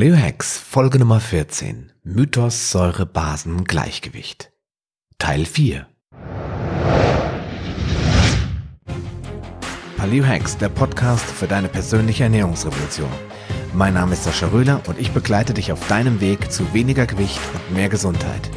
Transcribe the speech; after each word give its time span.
Paleo 0.00 0.16
Hacks, 0.16 0.56
Folge 0.56 0.98
Nummer 0.98 1.20
14. 1.20 1.92
Mythos 2.04 2.70
Säure 2.70 3.04
Basen 3.04 3.64
Gleichgewicht. 3.64 4.50
Teil 5.18 5.44
4. 5.44 5.86
Paleo 9.98 10.24
Hacks, 10.24 10.56
der 10.56 10.70
Podcast 10.70 11.26
für 11.26 11.46
deine 11.46 11.68
persönliche 11.68 12.22
Ernährungsrevolution. 12.22 13.10
Mein 13.74 13.92
Name 13.92 14.14
ist 14.14 14.24
Sascha 14.24 14.46
Röhler 14.46 14.80
und 14.88 14.98
ich 14.98 15.10
begleite 15.10 15.52
dich 15.52 15.70
auf 15.70 15.86
deinem 15.86 16.22
Weg 16.22 16.50
zu 16.50 16.72
weniger 16.72 17.04
Gewicht 17.04 17.38
und 17.52 17.74
mehr 17.76 17.90
Gesundheit. 17.90 18.48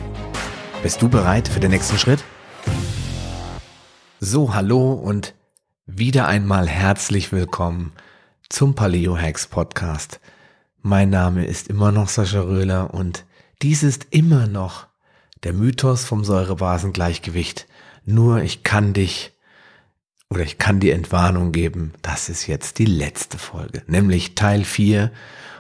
Bist 0.82 1.02
du 1.02 1.10
bereit 1.10 1.50
für 1.50 1.60
den 1.60 1.72
nächsten 1.72 1.98
Schritt? 1.98 2.24
So, 4.22 4.54
hallo 4.54 4.94
und 4.94 5.36
wieder 5.86 6.26
einmal 6.26 6.70
herzlich 6.70 7.34
willkommen 7.34 7.92
zum 8.48 8.76
Paleo 8.76 9.18
Hacks 9.18 9.48
Podcast. 9.48 10.22
Mein 10.86 11.12
Name 11.12 11.46
ist 11.46 11.70
immer 11.70 11.94
noch 11.94 12.10
Sascha 12.10 12.42
Röhler 12.42 12.94
und 12.94 13.26
dies 13.62 13.84
ist 13.84 14.08
immer 14.10 14.48
noch 14.48 14.88
der 15.46 15.54
Mythos 15.54 16.04
vom 16.04 16.26
Säurebasengleichgewicht. 16.26 17.68
Nur 18.04 18.42
ich 18.42 18.64
kann 18.64 18.92
dich 18.92 19.32
oder 20.30 20.42
ich 20.42 20.58
kann 20.58 20.82
die 20.82 20.92
Entwarnung 20.92 21.54
geben, 21.54 21.94
das 22.02 22.28
ist 22.28 22.48
jetzt 22.48 22.80
die 22.80 22.86
letzte 22.86 23.38
Folge, 23.38 23.84
nämlich 23.88 24.36
Teil 24.36 24.66
4 24.66 25.10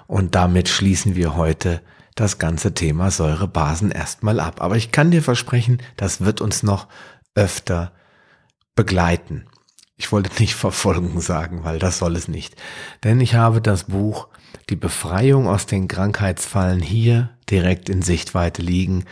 und 0.07 0.35
damit 0.35 0.67
schließen 0.67 1.15
wir 1.15 1.37
heute 1.37 1.81
das 2.15 2.37
ganze 2.37 2.73
Thema 2.73 3.09
Säurebasen 3.09 3.91
erstmal 3.91 4.41
ab. 4.41 4.61
Aber 4.61 4.75
ich 4.75 4.91
kann 4.91 5.09
dir 5.09 5.23
versprechen, 5.23 5.81
das 5.95 6.19
wird 6.19 6.41
uns 6.41 6.63
noch 6.63 6.89
öfter 7.33 7.93
begleiten. 8.75 9.45
Ich 9.95 10.11
wollte 10.11 10.41
nicht 10.41 10.55
verfolgen 10.55 11.21
sagen, 11.21 11.63
weil 11.63 11.79
das 11.79 11.99
soll 11.99 12.17
es 12.17 12.27
nicht. 12.27 12.57
Denn 13.05 13.21
ich 13.21 13.35
habe 13.35 13.61
das 13.61 13.85
Buch 13.85 14.27
Die 14.69 14.75
Befreiung 14.75 15.47
aus 15.47 15.65
den 15.65 15.87
Krankheitsfallen 15.87 16.81
hier 16.81 17.29
direkt 17.49 17.89
in 17.89 18.01
Sichtweite 18.01 18.61
liegen 18.61 19.05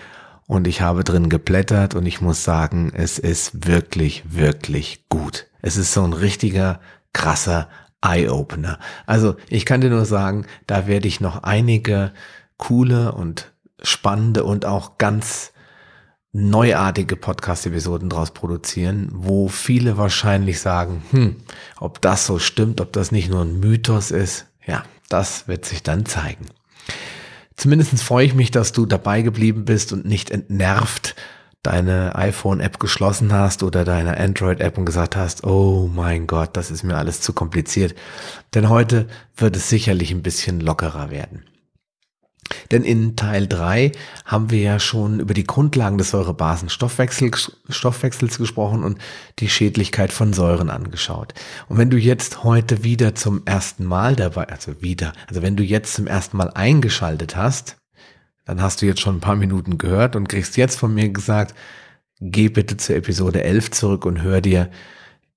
und 0.48 0.68
ich 0.68 0.82
habe 0.82 1.04
drin 1.04 1.30
geblättert 1.30 1.96
und 1.96 2.06
ich 2.06 2.22
muss 2.22 2.44
sagen, 2.44 2.92
es 2.94 3.20
ist 3.20 3.68
wirklich, 3.68 4.24
wirklich 4.26 5.06
gut. 5.10 5.48
Es 5.62 5.78
ist 5.78 5.94
so 5.94 6.04
ein 6.04 6.14
richtiger, 6.14 6.80
krasser 7.14 7.70
Eye-Opener. 8.02 8.80
Also 9.06 9.36
ich 9.50 9.66
kann 9.66 9.82
dir 9.82 9.90
nur 9.90 10.06
sagen, 10.06 10.46
da 10.68 10.88
werde 10.88 11.08
ich 11.08 11.22
noch 11.22 11.44
einige 11.44 12.12
coole 12.58 13.12
und 13.12 13.52
spannende 13.82 14.44
und 14.44 14.66
auch 14.66 14.98
ganz 14.98 15.52
neuartige 16.34 17.18
Podcast-Episoden 17.18 18.10
draus 18.10 18.32
produzieren, 18.32 19.10
wo 19.12 19.50
viele 19.50 19.98
wahrscheinlich 19.98 20.62
sagen, 20.62 21.04
hm, 21.12 21.36
ob 21.80 22.02
das 22.02 22.26
so 22.26 22.40
stimmt, 22.40 22.80
ob 22.80 22.94
das 22.94 23.12
nicht 23.12 23.30
nur 23.30 23.42
ein 23.42 23.60
Mythos 23.60 24.12
ist, 24.12 24.48
ja, 24.66 24.84
das 25.14 25.48
wird 25.48 25.66
sich 25.66 25.84
dann 25.84 26.06
zeigen. 26.06 26.46
Zumindest 27.56 28.02
freue 28.02 28.26
ich 28.26 28.34
mich, 28.34 28.52
dass 28.52 28.72
du 28.72 28.86
dabei 28.86 29.22
geblieben 29.22 29.66
bist 29.66 29.94
und 29.94 30.06
nicht 30.06 30.32
entnervt 30.32 31.16
deine 31.64 32.16
iPhone-App 32.16 32.80
geschlossen 32.80 33.32
hast 33.34 33.62
oder 33.62 33.86
deine 33.86 34.18
Android-App 34.18 34.78
und 34.78 34.86
gesagt 34.86 35.16
hast, 35.16 35.44
oh 35.44 35.88
mein 35.94 36.26
Gott, 36.26 36.58
das 36.58 36.72
ist 36.72 36.84
mir 36.84 36.98
alles 36.98 37.22
zu 37.22 37.34
kompliziert. 37.34 37.94
Denn 38.56 38.70
heute 38.70 39.08
wird 39.38 39.56
es 39.56 39.70
sicherlich 39.70 40.12
ein 40.12 40.24
bisschen 40.24 40.60
lockerer 40.60 41.12
werden. 41.12 41.46
Denn 42.72 42.84
in 42.84 43.16
Teil 43.16 43.48
3 43.48 43.92
haben 44.26 44.50
wir 44.50 44.62
ja 44.62 44.80
schon 44.80 45.20
über 45.20 45.34
die 45.34 45.44
Grundlagen 45.44 45.98
des 45.98 46.12
Säurebasenstoffwechsels 46.12 48.38
gesprochen 48.38 48.84
und 48.84 48.98
die 49.40 49.50
Schädlichkeit 49.50 50.12
von 50.12 50.34
Säuren 50.34 50.70
angeschaut. 50.70 51.34
Und 51.68 51.78
wenn 51.78 51.90
du 51.90 51.98
jetzt 51.98 52.44
heute 52.44 52.84
wieder 52.84 53.16
zum 53.16 53.42
ersten 53.46 53.86
Mal 53.86 54.16
dabei, 54.16 54.50
also 54.50 54.82
wieder, 54.82 55.14
also 55.28 55.42
wenn 55.42 55.56
du 55.56 55.64
jetzt 55.64 55.94
zum 55.94 56.08
ersten 56.08 56.38
Mal 56.38 56.52
eingeschaltet 56.52 57.36
hast, 57.36 57.78
dann 58.46 58.62
hast 58.62 58.82
du 58.82 58.86
jetzt 58.86 59.02
schon 59.02 59.18
ein 59.18 59.22
paar 59.22 59.36
Minuten 59.36 59.78
gehört 59.78 60.16
und 60.16 60.28
kriegst 60.28 60.58
jetzt 60.58 60.80
von 60.80 60.94
mir 60.94 61.10
gesagt, 61.10 61.56
geh 62.20 62.50
bitte 62.50 62.78
zur 62.78 62.96
Episode 62.96 63.44
11 63.44 63.72
zurück 63.72 64.06
und 64.06 64.22
hör 64.22 64.42
dir 64.42 64.70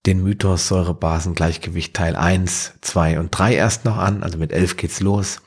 den 0.06 0.22
Mythos 0.22 0.68
Säurebasengleichgewicht 0.68 1.94
Teil 1.94 2.14
1, 2.14 2.74
2 2.82 3.20
und 3.20 3.30
3 3.30 3.54
erst 3.54 3.84
noch 3.84 3.96
an. 3.96 4.22
Also 4.22 4.38
mit 4.38 4.52
11 4.52 4.76
geht's 4.76 5.00
los 5.00 5.40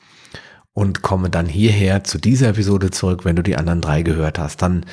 und 0.78 1.02
komme 1.02 1.28
dann 1.28 1.46
hierher 1.46 2.04
zu 2.04 2.18
dieser 2.18 2.50
Episode 2.50 2.92
zurück, 2.92 3.24
wenn 3.24 3.34
du 3.34 3.42
die 3.42 3.56
anderen 3.56 3.80
drei 3.80 4.02
gehört 4.02 4.38
hast. 4.38 4.62
Dann 4.62 4.86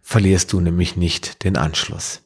verlierst 0.00 0.50
du 0.50 0.60
nämlich 0.60 0.96
nicht 0.96 1.44
den 1.44 1.58
Anschluss. 1.58 2.22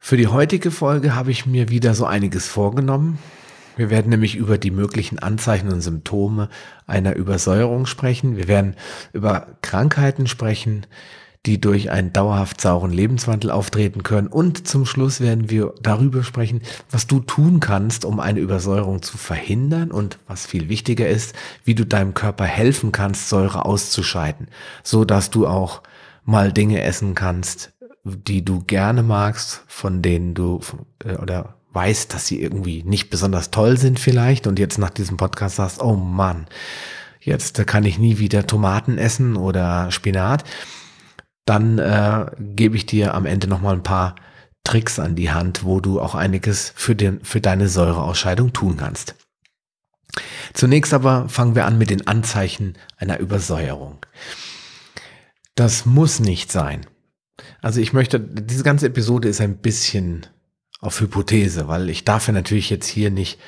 Für 0.00 0.16
die 0.16 0.26
heutige 0.26 0.72
Folge 0.72 1.14
habe 1.14 1.30
ich 1.30 1.46
mir 1.46 1.68
wieder 1.68 1.94
so 1.94 2.04
einiges 2.04 2.48
vorgenommen. 2.48 3.20
Wir 3.76 3.90
werden 3.90 4.08
nämlich 4.08 4.34
über 4.34 4.58
die 4.58 4.72
möglichen 4.72 5.20
Anzeichen 5.20 5.68
und 5.68 5.82
Symptome 5.82 6.48
einer 6.88 7.14
Übersäuerung 7.14 7.86
sprechen. 7.86 8.36
Wir 8.36 8.48
werden 8.48 8.74
über 9.12 9.56
Krankheiten 9.62 10.26
sprechen, 10.26 10.84
die 11.46 11.60
durch 11.60 11.90
einen 11.90 12.12
dauerhaft 12.12 12.60
sauren 12.60 12.92
Lebenswandel 12.92 13.50
auftreten 13.50 14.02
können. 14.02 14.26
Und 14.26 14.68
zum 14.68 14.84
Schluss 14.84 15.20
werden 15.20 15.48
wir 15.48 15.72
darüber 15.80 16.22
sprechen, 16.22 16.60
was 16.90 17.06
du 17.06 17.20
tun 17.20 17.60
kannst, 17.60 18.04
um 18.04 18.20
eine 18.20 18.40
Übersäuerung 18.40 19.00
zu 19.00 19.16
verhindern 19.16 19.90
und 19.90 20.18
was 20.26 20.44
viel 20.44 20.68
wichtiger 20.68 21.08
ist, 21.08 21.34
wie 21.64 21.74
du 21.74 21.86
deinem 21.86 22.12
Körper 22.12 22.44
helfen 22.44 22.92
kannst, 22.92 23.30
Säure 23.30 23.64
auszuscheiden, 23.64 24.48
so 24.82 25.06
dass 25.06 25.30
du 25.30 25.46
auch 25.46 25.82
mal 26.24 26.52
Dinge 26.52 26.82
essen 26.82 27.14
kannst, 27.14 27.72
die 28.04 28.44
du 28.44 28.62
gerne 28.62 29.02
magst, 29.02 29.62
von 29.66 30.02
denen 30.02 30.34
du 30.34 30.60
äh, 31.04 31.16
oder 31.16 31.54
weißt, 31.72 32.12
dass 32.12 32.26
sie 32.26 32.42
irgendwie 32.42 32.82
nicht 32.82 33.10
besonders 33.10 33.50
toll 33.50 33.78
sind 33.78 34.00
vielleicht 34.00 34.46
und 34.46 34.58
jetzt 34.58 34.78
nach 34.78 34.90
diesem 34.90 35.16
Podcast 35.16 35.56
sagst, 35.56 35.80
oh 35.80 35.94
Mann, 35.94 36.46
jetzt 37.20 37.64
kann 37.66 37.84
ich 37.84 37.98
nie 37.98 38.18
wieder 38.18 38.46
Tomaten 38.46 38.98
essen 38.98 39.36
oder 39.36 39.90
Spinat 39.90 40.44
dann 41.50 41.80
äh, 41.80 42.26
gebe 42.38 42.76
ich 42.76 42.86
dir 42.86 43.12
am 43.12 43.26
Ende 43.26 43.48
nochmal 43.48 43.74
ein 43.74 43.82
paar 43.82 44.14
Tricks 44.62 45.00
an 45.00 45.16
die 45.16 45.32
Hand, 45.32 45.64
wo 45.64 45.80
du 45.80 46.00
auch 46.00 46.14
einiges 46.14 46.72
für, 46.76 46.94
den, 46.94 47.24
für 47.24 47.40
deine 47.40 47.68
Säureausscheidung 47.68 48.52
tun 48.52 48.76
kannst. 48.76 49.16
Zunächst 50.52 50.94
aber 50.94 51.28
fangen 51.28 51.56
wir 51.56 51.66
an 51.66 51.76
mit 51.76 51.90
den 51.90 52.06
Anzeichen 52.06 52.78
einer 52.98 53.18
Übersäuerung. 53.18 53.98
Das 55.56 55.86
muss 55.86 56.20
nicht 56.20 56.52
sein. 56.52 56.86
Also 57.60 57.80
ich 57.80 57.92
möchte, 57.92 58.20
diese 58.20 58.62
ganze 58.62 58.86
Episode 58.86 59.28
ist 59.28 59.40
ein 59.40 59.56
bisschen 59.56 60.28
auf 60.80 61.00
Hypothese, 61.00 61.66
weil 61.66 61.90
ich 61.90 62.04
darf 62.04 62.28
ja 62.28 62.32
natürlich 62.32 62.70
jetzt 62.70 62.86
hier 62.86 63.10
nicht 63.10 63.40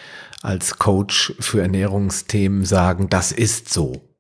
als 0.43 0.77
Coach 0.79 1.35
für 1.39 1.63
Ernährungsthemen 1.63 2.65
sagen, 2.65 3.09
das 3.09 3.31
ist 3.31 3.73
so. 3.73 4.12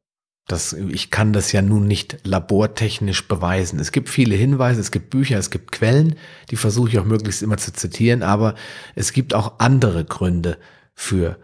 Das, 0.49 0.73
ich 0.73 1.11
kann 1.11 1.33
das 1.33 1.53
ja 1.53 1.63
nun 1.63 1.87
nicht 1.87 2.19
labortechnisch 2.25 3.29
beweisen. 3.29 3.79
Es 3.79 3.93
gibt 3.93 4.09
viele 4.09 4.35
Hinweise, 4.35 4.81
es 4.81 4.91
gibt 4.91 5.11
Bücher, 5.11 5.39
es 5.39 5.51
gibt 5.51 5.73
Quellen, 5.73 6.17
die 6.51 6.57
versuche 6.57 6.89
ich 6.89 6.99
auch 6.99 7.05
möglichst 7.05 7.43
immer 7.43 7.59
zu 7.59 7.73
zitieren, 7.73 8.23
aber 8.23 8.55
es 8.97 9.13
gibt 9.13 9.35
auch 9.35 9.61
andere 9.61 10.05
Gründe 10.05 10.59
für 10.95 11.39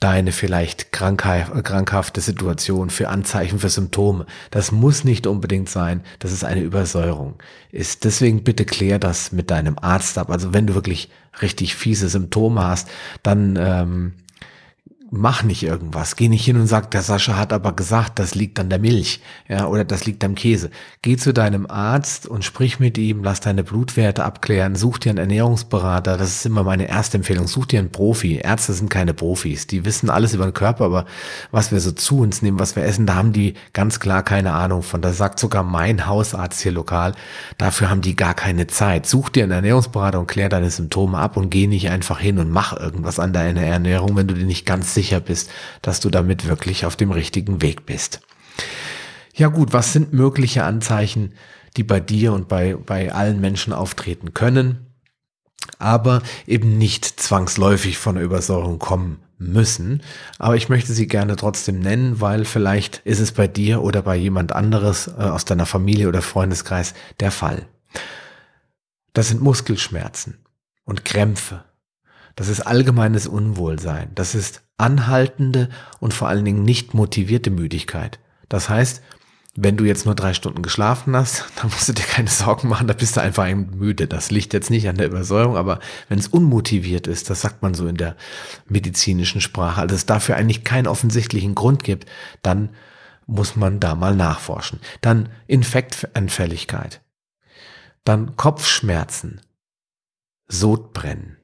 deine 0.00 0.32
vielleicht 0.32 0.92
krankhafte 0.92 2.20
Situation, 2.20 2.90
für 2.90 3.08
Anzeichen, 3.08 3.58
für 3.58 3.70
Symptome. 3.70 4.26
Das 4.50 4.70
muss 4.70 5.04
nicht 5.04 5.26
unbedingt 5.26 5.70
sein, 5.70 6.02
dass 6.18 6.32
es 6.32 6.44
eine 6.44 6.60
Übersäuerung 6.60 7.36
ist. 7.72 8.04
Deswegen 8.04 8.44
bitte 8.44 8.66
klär 8.66 8.98
das 8.98 9.32
mit 9.32 9.50
deinem 9.50 9.78
Arzt 9.78 10.18
ab. 10.18 10.30
Also 10.30 10.52
wenn 10.52 10.66
du 10.66 10.74
wirklich 10.74 11.10
richtig 11.40 11.74
fiese 11.76 12.08
Symptome 12.08 12.62
hast, 12.62 12.88
dann 13.22 13.56
ähm, 13.58 14.12
mach 15.10 15.42
nicht 15.42 15.62
irgendwas. 15.62 16.16
Geh 16.16 16.28
nicht 16.28 16.44
hin 16.44 16.56
und 16.56 16.66
sag, 16.66 16.90
der 16.90 17.02
Sascha 17.02 17.36
hat 17.36 17.52
aber 17.52 17.72
gesagt, 17.72 18.18
das 18.18 18.34
liegt 18.34 18.58
an 18.58 18.70
der 18.70 18.78
Milch, 18.78 19.20
ja, 19.48 19.66
oder 19.66 19.84
das 19.84 20.04
liegt 20.04 20.24
am 20.24 20.34
Käse. 20.34 20.70
Geh 21.02 21.16
zu 21.16 21.32
deinem 21.32 21.66
Arzt 21.66 22.26
und 22.26 22.44
sprich 22.44 22.80
mit 22.80 22.98
ihm, 22.98 23.22
lass 23.22 23.40
deine 23.40 23.62
Blutwerte 23.62 24.24
abklären, 24.24 24.74
such 24.74 24.98
dir 24.98 25.10
einen 25.10 25.18
Ernährungsberater. 25.18 26.16
Das 26.16 26.30
ist 26.30 26.46
immer 26.46 26.64
meine 26.64 26.88
erste 26.88 27.18
Empfehlung. 27.18 27.46
Such 27.46 27.66
dir 27.66 27.78
einen 27.78 27.90
Profi. 27.90 28.36
Ärzte 28.36 28.72
sind 28.72 28.90
keine 28.90 29.14
Profis. 29.14 29.66
Die 29.66 29.84
wissen 29.84 30.10
alles 30.10 30.34
über 30.34 30.44
den 30.44 30.54
Körper, 30.54 30.86
aber 30.86 31.06
was 31.50 31.70
wir 31.70 31.80
so 31.80 31.92
zu 31.92 32.18
uns 32.18 32.42
nehmen, 32.42 32.58
was 32.58 32.74
wir 32.74 32.84
essen, 32.84 33.06
da 33.06 33.14
haben 33.14 33.32
die 33.32 33.54
ganz 33.72 34.00
klar 34.00 34.22
keine 34.22 34.52
Ahnung 34.52 34.82
von. 34.82 35.02
Das 35.02 35.16
sagt 35.16 35.38
sogar 35.38 35.62
mein 35.62 36.06
Hausarzt 36.06 36.60
hier 36.60 36.72
lokal. 36.72 37.12
Dafür 37.58 37.90
haben 37.90 38.00
die 38.00 38.16
gar 38.16 38.34
keine 38.34 38.66
Zeit. 38.66 39.06
Such 39.06 39.28
dir 39.28 39.44
einen 39.44 39.52
Ernährungsberater 39.52 40.18
und 40.18 40.26
klär 40.26 40.48
deine 40.48 40.70
Symptome 40.70 41.18
ab 41.18 41.36
und 41.36 41.50
geh 41.50 41.66
nicht 41.66 41.90
einfach 41.90 42.18
hin 42.18 42.38
und 42.38 42.50
mach 42.50 42.76
irgendwas 42.76 43.20
an 43.20 43.32
deiner 43.32 43.62
Ernährung, 43.62 44.16
wenn 44.16 44.26
du 44.26 44.34
dir 44.34 44.46
nicht 44.46 44.66
ganz 44.66 44.95
sicher 44.96 45.20
bist, 45.20 45.50
dass 45.82 46.00
du 46.00 46.10
damit 46.10 46.48
wirklich 46.48 46.84
auf 46.84 46.96
dem 46.96 47.12
richtigen 47.12 47.62
Weg 47.62 47.86
bist. 47.86 48.20
Ja 49.34 49.48
gut, 49.48 49.72
was 49.72 49.92
sind 49.92 50.12
mögliche 50.12 50.64
Anzeichen, 50.64 51.34
die 51.76 51.84
bei 51.84 52.00
dir 52.00 52.32
und 52.32 52.48
bei, 52.48 52.74
bei 52.74 53.12
allen 53.12 53.40
Menschen 53.40 53.72
auftreten 53.72 54.34
können, 54.34 54.86
aber 55.78 56.22
eben 56.46 56.78
nicht 56.78 57.04
zwangsläufig 57.04 57.98
von 57.98 58.14
der 58.16 58.24
Übersäuerung 58.24 58.78
kommen 58.78 59.22
müssen. 59.38 60.02
Aber 60.38 60.56
ich 60.56 60.68
möchte 60.68 60.92
sie 60.92 61.06
gerne 61.06 61.36
trotzdem 61.36 61.80
nennen, 61.80 62.20
weil 62.20 62.44
vielleicht 62.44 62.98
ist 63.04 63.20
es 63.20 63.32
bei 63.32 63.46
dir 63.46 63.82
oder 63.82 64.02
bei 64.02 64.16
jemand 64.16 64.52
anderes 64.52 65.08
äh, 65.08 65.22
aus 65.22 65.44
deiner 65.44 65.66
Familie 65.66 66.08
oder 66.08 66.22
Freundeskreis 66.22 66.94
der 67.20 67.30
Fall. 67.30 67.66
Das 69.12 69.28
sind 69.28 69.42
Muskelschmerzen 69.42 70.38
und 70.84 71.04
Krämpfe 71.04 71.64
Das 72.36 72.48
ist 72.48 72.60
allgemeines 72.60 73.26
Unwohlsein. 73.26 74.10
Das 74.14 74.34
ist 74.34 74.62
anhaltende 74.76 75.70
und 76.00 76.14
vor 76.14 76.28
allen 76.28 76.44
Dingen 76.44 76.62
nicht 76.62 76.94
motivierte 76.94 77.50
Müdigkeit. 77.50 78.20
Das 78.48 78.68
heißt, 78.68 79.02
wenn 79.58 79.78
du 79.78 79.84
jetzt 79.84 80.04
nur 80.04 80.14
drei 80.14 80.34
Stunden 80.34 80.60
geschlafen 80.60 81.16
hast, 81.16 81.46
dann 81.56 81.70
musst 81.70 81.88
du 81.88 81.94
dir 81.94 82.02
keine 82.02 82.28
Sorgen 82.28 82.68
machen, 82.68 82.86
da 82.86 82.94
bist 82.94 83.16
du 83.16 83.22
einfach 83.22 83.48
müde. 83.48 84.06
Das 84.06 84.30
liegt 84.30 84.52
jetzt 84.52 84.70
nicht 84.70 84.86
an 84.88 84.96
der 84.96 85.06
Übersäuerung, 85.06 85.56
aber 85.56 85.80
wenn 86.08 86.18
es 86.18 86.28
unmotiviert 86.28 87.06
ist, 87.06 87.30
das 87.30 87.40
sagt 87.40 87.62
man 87.62 87.72
so 87.72 87.86
in 87.88 87.96
der 87.96 88.16
medizinischen 88.68 89.40
Sprache, 89.40 89.80
also 89.80 89.94
es 89.94 90.06
dafür 90.06 90.36
eigentlich 90.36 90.62
keinen 90.62 90.86
offensichtlichen 90.86 91.54
Grund 91.54 91.82
gibt, 91.84 92.06
dann 92.42 92.68
muss 93.26 93.56
man 93.56 93.80
da 93.80 93.94
mal 93.94 94.14
nachforschen. 94.14 94.80
Dann 95.00 95.30
Infektanfälligkeit. 95.46 97.00
Dann 98.04 98.36
Kopfschmerzen, 98.36 99.40
Sodbrennen, 100.46 101.38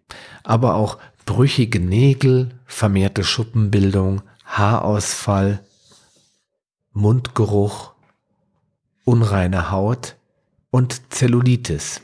aber 0.44 0.74
auch 0.74 0.98
brüchige 1.26 1.80
Nägel, 1.80 2.58
vermehrte 2.66 3.24
Schuppenbildung, 3.24 4.22
Haarausfall, 4.44 5.60
Mundgeruch, 6.92 7.92
unreine 9.04 9.70
Haut 9.70 10.16
und 10.70 11.12
Zellulitis 11.12 12.02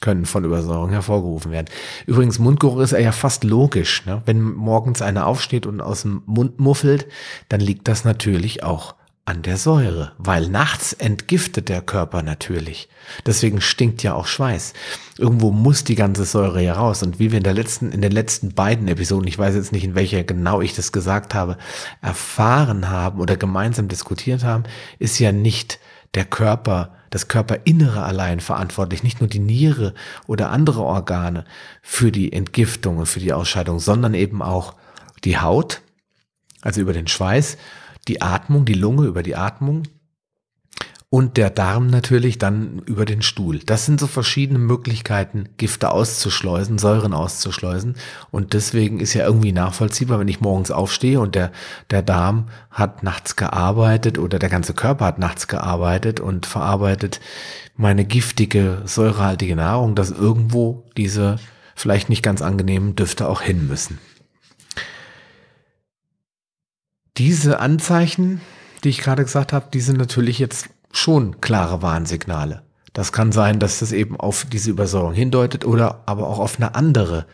können 0.00 0.26
von 0.26 0.44
Übersäuerung 0.44 0.90
hervorgerufen 0.90 1.52
werden. 1.52 1.68
Übrigens, 2.06 2.38
Mundgeruch 2.38 2.80
ist 2.80 2.92
ja 2.92 3.12
fast 3.12 3.44
logisch. 3.44 4.04
Ne? 4.04 4.20
Wenn 4.26 4.42
morgens 4.42 5.00
einer 5.00 5.26
aufsteht 5.26 5.64
und 5.64 5.80
aus 5.80 6.02
dem 6.02 6.22
Mund 6.26 6.58
muffelt, 6.58 7.06
dann 7.48 7.60
liegt 7.60 7.88
das 7.88 8.04
natürlich 8.04 8.64
auch 8.64 8.96
an 9.32 9.40
der 9.40 9.56
Säure, 9.56 10.12
weil 10.18 10.46
nachts 10.48 10.92
entgiftet 10.92 11.70
der 11.70 11.80
Körper 11.80 12.22
natürlich. 12.22 12.90
Deswegen 13.24 13.62
stinkt 13.62 14.02
ja 14.02 14.12
auch 14.12 14.26
Schweiß. 14.26 14.74
Irgendwo 15.16 15.50
muss 15.50 15.84
die 15.84 15.94
ganze 15.94 16.26
Säure 16.26 16.62
ja 16.62 16.74
raus. 16.74 17.02
Und 17.02 17.18
wie 17.18 17.30
wir 17.30 17.38
in 17.38 17.42
der 17.42 17.54
letzten, 17.54 17.92
in 17.92 18.02
den 18.02 18.12
letzten 18.12 18.52
beiden 18.52 18.88
Episoden, 18.88 19.26
ich 19.26 19.38
weiß 19.38 19.54
jetzt 19.54 19.72
nicht, 19.72 19.84
in 19.84 19.94
welcher 19.94 20.22
genau 20.22 20.60
ich 20.60 20.74
das 20.74 20.92
gesagt 20.92 21.34
habe, 21.34 21.56
erfahren 22.02 22.90
haben 22.90 23.20
oder 23.20 23.38
gemeinsam 23.38 23.88
diskutiert 23.88 24.44
haben, 24.44 24.64
ist 24.98 25.18
ja 25.18 25.32
nicht 25.32 25.78
der 26.12 26.26
Körper, 26.26 26.92
das 27.08 27.28
Körperinnere 27.28 28.02
allein 28.02 28.38
verantwortlich, 28.38 29.02
nicht 29.02 29.20
nur 29.20 29.30
die 29.30 29.38
Niere 29.38 29.94
oder 30.26 30.50
andere 30.50 30.82
Organe 30.82 31.46
für 31.80 32.12
die 32.12 32.34
Entgiftung 32.34 32.98
und 32.98 33.06
für 33.06 33.20
die 33.20 33.32
Ausscheidung, 33.32 33.80
sondern 33.80 34.12
eben 34.12 34.42
auch 34.42 34.74
die 35.24 35.38
Haut, 35.38 35.80
also 36.60 36.82
über 36.82 36.92
den 36.92 37.06
Schweiß 37.06 37.56
die 38.08 38.22
Atmung, 38.22 38.64
die 38.64 38.74
Lunge 38.74 39.06
über 39.06 39.22
die 39.22 39.36
Atmung 39.36 39.84
und 41.12 41.36
der 41.36 41.50
Darm 41.50 41.88
natürlich 41.88 42.38
dann 42.38 42.78
über 42.86 43.04
den 43.04 43.20
Stuhl. 43.20 43.58
Das 43.58 43.84
sind 43.84 44.00
so 44.00 44.06
verschiedene 44.06 44.58
Möglichkeiten, 44.58 45.50
Gifte 45.58 45.90
auszuschleusen, 45.90 46.78
Säuren 46.78 47.12
auszuschleusen. 47.12 47.96
Und 48.30 48.54
deswegen 48.54 48.98
ist 48.98 49.12
ja 49.12 49.26
irgendwie 49.26 49.52
nachvollziehbar, 49.52 50.18
wenn 50.18 50.28
ich 50.28 50.40
morgens 50.40 50.70
aufstehe 50.70 51.20
und 51.20 51.34
der, 51.34 51.52
der 51.90 52.00
Darm 52.00 52.46
hat 52.70 53.02
nachts 53.02 53.36
gearbeitet 53.36 54.18
oder 54.18 54.38
der 54.38 54.48
ganze 54.48 54.72
Körper 54.72 55.04
hat 55.04 55.18
nachts 55.18 55.48
gearbeitet 55.48 56.18
und 56.18 56.46
verarbeitet 56.46 57.20
meine 57.76 58.06
giftige, 58.06 58.80
säurehaltige 58.86 59.54
Nahrung, 59.54 59.94
dass 59.94 60.10
irgendwo 60.10 60.84
diese 60.96 61.36
vielleicht 61.74 62.08
nicht 62.08 62.22
ganz 62.22 62.40
angenehmen 62.40 62.96
Düfte 62.96 63.28
auch 63.28 63.42
hin 63.42 63.66
müssen. 63.68 63.98
Diese 67.18 67.60
Anzeichen, 67.60 68.40
die 68.84 68.88
ich 68.88 68.98
gerade 68.98 69.24
gesagt 69.24 69.52
habe, 69.52 69.66
die 69.72 69.80
sind 69.80 69.98
natürlich 69.98 70.38
jetzt 70.38 70.68
schon 70.92 71.40
klare 71.40 71.82
Warnsignale. 71.82 72.62
Das 72.92 73.12
kann 73.12 73.32
sein, 73.32 73.58
dass 73.58 73.78
das 73.78 73.92
eben 73.92 74.18
auf 74.18 74.46
diese 74.50 74.70
Übersäuerung 74.70 75.14
hindeutet 75.14 75.64
oder 75.64 76.02
aber 76.06 76.28
auch 76.28 76.38
auf 76.38 76.56
eine 76.56 76.74
andere 76.74 77.26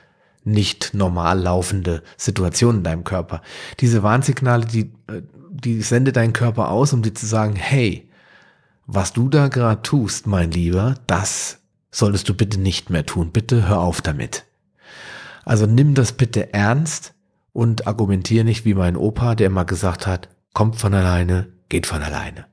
nicht 0.44 0.94
normal 0.94 1.40
laufende 1.40 2.02
Situation 2.16 2.76
in 2.76 2.84
deinem 2.84 3.04
Körper. 3.04 3.42
Diese 3.80 4.02
Warnsignale, 4.02 4.66
die, 4.66 4.92
äh, 5.08 5.22
die 5.50 5.82
sendet 5.82 6.16
dein 6.16 6.32
Körper 6.32 6.70
aus, 6.70 6.92
um 6.92 7.02
dir 7.02 7.14
zu 7.14 7.26
sagen, 7.26 7.56
hey, 7.56 8.08
was 8.86 9.12
du 9.12 9.28
da 9.28 9.48
gerade 9.48 9.82
tust, 9.82 10.26
mein 10.26 10.50
Lieber, 10.50 10.94
das 11.06 11.58
solltest 11.90 12.28
du 12.28 12.34
bitte 12.34 12.58
nicht 12.58 12.90
mehr 12.90 13.04
tun. 13.04 13.32
Bitte 13.32 13.68
hör 13.68 13.80
auf 13.80 14.00
damit. 14.00 14.44
Also 15.44 15.66
nimm 15.66 15.94
das 15.94 16.12
bitte 16.12 16.52
ernst 16.52 17.14
und 17.52 17.86
argumentiere 17.86 18.44
nicht 18.44 18.64
wie 18.64 18.74
mein 18.74 18.96
Opa, 18.96 19.34
der 19.34 19.48
immer 19.48 19.64
gesagt 19.64 20.06
hat, 20.06 20.28
kommt 20.52 20.76
von 20.76 20.94
alleine, 20.94 21.48
geht 21.68 21.86
von 21.86 22.02
alleine. 22.02 22.46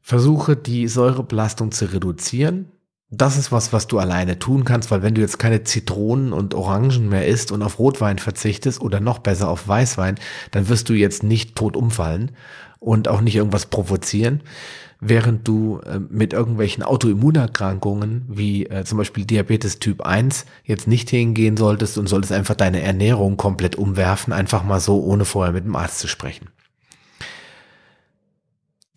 Versuche 0.00 0.56
die 0.56 0.88
Säurebelastung 0.88 1.72
zu 1.72 1.86
reduzieren. 1.92 2.72
Das 3.10 3.36
ist 3.36 3.50
was, 3.50 3.72
was 3.72 3.86
du 3.86 3.98
alleine 3.98 4.38
tun 4.38 4.64
kannst, 4.64 4.90
weil 4.90 5.02
wenn 5.02 5.14
du 5.14 5.20
jetzt 5.20 5.38
keine 5.38 5.64
Zitronen 5.64 6.32
und 6.32 6.54
Orangen 6.54 7.08
mehr 7.08 7.26
isst 7.26 7.50
und 7.50 7.62
auf 7.62 7.78
Rotwein 7.78 8.18
verzichtest 8.18 8.80
oder 8.80 9.00
noch 9.00 9.18
besser 9.18 9.48
auf 9.48 9.66
Weißwein, 9.66 10.16
dann 10.52 10.68
wirst 10.68 10.88
du 10.88 10.94
jetzt 10.94 11.22
nicht 11.22 11.56
tot 11.56 11.76
umfallen 11.76 12.32
und 12.78 13.08
auch 13.08 13.20
nicht 13.20 13.36
irgendwas 13.36 13.66
provozieren 13.66 14.42
während 15.00 15.48
du 15.48 15.80
äh, 15.80 15.98
mit 15.98 16.32
irgendwelchen 16.32 16.82
Autoimmunerkrankungen 16.82 18.24
wie 18.28 18.66
äh, 18.66 18.84
zum 18.84 18.98
Beispiel 18.98 19.24
Diabetes 19.24 19.78
Typ 19.78 20.02
1 20.02 20.44
jetzt 20.64 20.86
nicht 20.86 21.10
hingehen 21.10 21.56
solltest 21.56 21.98
und 21.98 22.06
solltest 22.06 22.32
einfach 22.32 22.54
deine 22.54 22.82
Ernährung 22.82 23.36
komplett 23.36 23.76
umwerfen, 23.76 24.32
einfach 24.32 24.62
mal 24.62 24.80
so, 24.80 25.02
ohne 25.02 25.24
vorher 25.24 25.52
mit 25.52 25.64
dem 25.64 25.76
Arzt 25.76 25.98
zu 25.98 26.08
sprechen. 26.08 26.48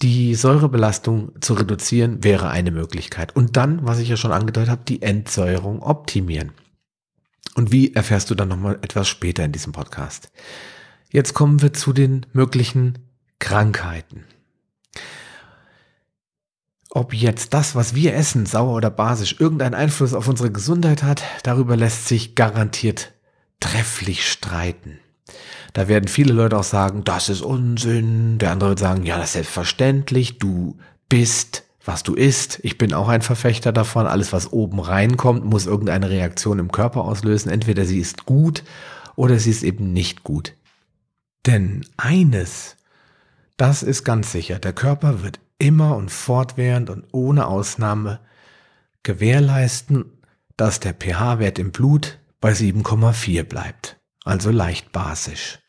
Die 0.02 0.36
Säurebelastung 0.36 1.32
zu 1.40 1.54
reduzieren 1.54 2.26
wäre 2.26 2.50
eine 2.50 2.72
Möglichkeit. 2.72 3.34
Und 3.38 3.56
dann, 3.56 3.86
was 3.86 4.00
ich 4.00 4.10
ja 4.10 4.18
schon 4.18 4.34
angedeutet 4.34 4.70
habe, 4.70 4.82
die 4.86 5.02
Entsäuerung 5.02 5.82
optimieren. 5.82 6.52
Und 7.56 7.72
wie 7.72 7.94
erfährst 7.94 8.30
du 8.30 8.36
dann 8.36 8.50
nochmal 8.50 8.80
etwas 8.82 9.08
später 9.08 9.46
in 9.46 9.54
diesem 9.54 9.72
Podcast. 9.72 10.30
Jetzt 11.10 11.34
kommen 11.34 11.62
wir 11.62 11.72
zu 11.72 11.94
den 11.94 12.26
möglichen 12.34 13.00
Krankheiten. 13.40 14.26
Ob 16.96 17.12
jetzt 17.16 17.56
das, 17.56 17.74
was 17.74 17.96
wir 17.96 18.14
essen, 18.14 18.46
sauer 18.46 18.76
oder 18.76 18.92
basisch, 18.92 19.38
irgendeinen 19.40 19.74
Einfluss 19.74 20.14
auf 20.14 20.28
unsere 20.28 20.52
Gesundheit 20.52 21.02
hat, 21.02 21.24
darüber 21.42 21.76
lässt 21.76 22.08
sich 22.08 22.36
garantiert 22.36 23.14
trefflich 23.60 24.30
streiten. 24.30 25.00
Da 25.74 25.88
werden 25.88 26.08
viele 26.08 26.34
Leute 26.34 26.56
auch 26.56 26.64
sagen, 26.64 27.04
das 27.04 27.30
ist 27.30 27.42
Unsinn. 27.42 28.38
Der 28.38 28.52
andere 28.52 28.70
wird 28.70 28.80
sagen, 28.80 29.08
ja, 29.08 29.18
das 29.18 29.30
ist 29.30 29.34
selbstverständlich. 29.34 30.38
Du 30.38 30.78
bist, 31.10 31.64
was 31.84 32.04
du 32.04 32.14
isst. 32.14 32.60
Ich 32.62 32.78
bin 32.78 32.94
auch 32.94 33.10
ein 33.10 33.24
Verfechter 33.24 33.72
davon. 33.72 34.06
Alles, 34.06 34.32
was 34.32 34.54
oben 34.54 34.80
reinkommt, 34.80 35.46
muss 35.46 35.66
irgendeine 35.66 36.12
Reaktion 36.12 36.60
im 36.60 36.72
Körper 36.72 37.06
auslösen. 37.06 37.50
Entweder 37.52 37.86
sie 37.86 37.98
ist 37.98 38.28
gut 38.28 38.64
oder 39.16 39.40
sie 39.40 39.50
ist 39.50 39.64
eben 39.64 39.94
nicht 39.94 40.24
gut. 40.24 40.54
Denn 41.48 41.88
eines, 41.98 42.76
das 43.58 43.82
ist 43.82 44.04
ganz 44.04 44.32
sicher, 44.32 44.60
der 44.60 44.74
Körper 44.74 45.24
wird 45.24 45.40
immer 45.60 45.96
und 45.96 46.12
fortwährend 46.12 46.90
und 46.90 47.06
ohne 47.12 47.48
Ausnahme 47.48 48.20
gewährleisten, 49.04 50.06
dass 50.58 50.80
der 50.80 50.94
pH-Wert 50.94 51.60
im 51.60 51.72
Blut 51.72 52.20
bei 52.40 52.52
7,4 52.52 53.44
bleibt, 53.44 54.00
also 54.24 54.52
leicht 54.52 54.92
basisch. 54.92 55.60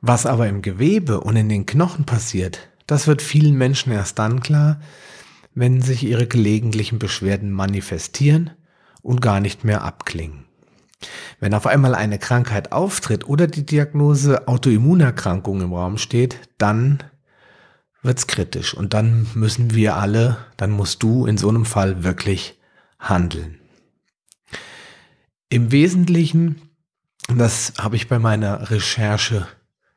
Was 0.00 0.26
aber 0.26 0.48
im 0.48 0.62
Gewebe 0.62 1.20
und 1.20 1.36
in 1.36 1.48
den 1.48 1.66
Knochen 1.66 2.04
passiert, 2.04 2.70
das 2.86 3.06
wird 3.06 3.22
vielen 3.22 3.56
Menschen 3.56 3.92
erst 3.92 4.18
dann 4.18 4.40
klar, 4.40 4.80
wenn 5.54 5.80
sich 5.82 6.04
ihre 6.04 6.26
gelegentlichen 6.26 6.98
Beschwerden 6.98 7.50
manifestieren 7.50 8.50
und 9.02 9.20
gar 9.20 9.40
nicht 9.40 9.64
mehr 9.64 9.82
abklingen. 9.82 10.44
Wenn 11.40 11.54
auf 11.54 11.66
einmal 11.66 11.94
eine 11.94 12.18
Krankheit 12.18 12.72
auftritt 12.72 13.28
oder 13.28 13.46
die 13.46 13.66
Diagnose 13.66 14.48
Autoimmunerkrankung 14.48 15.60
im 15.60 15.72
Raum 15.72 15.98
steht, 15.98 16.40
dann 16.58 17.02
wird's 18.06 18.26
kritisch. 18.26 18.74
Und 18.74 18.94
dann 18.94 19.26
müssen 19.34 19.74
wir 19.74 19.96
alle, 19.96 20.38
dann 20.56 20.70
musst 20.70 21.02
du 21.02 21.26
in 21.26 21.36
so 21.36 21.48
einem 21.48 21.64
Fall 21.64 22.02
wirklich 22.04 22.58
handeln. 22.98 23.58
Im 25.48 25.70
Wesentlichen, 25.70 26.60
das 27.28 27.74
habe 27.78 27.96
ich 27.96 28.08
bei 28.08 28.18
meiner 28.18 28.70
Recherche 28.70 29.46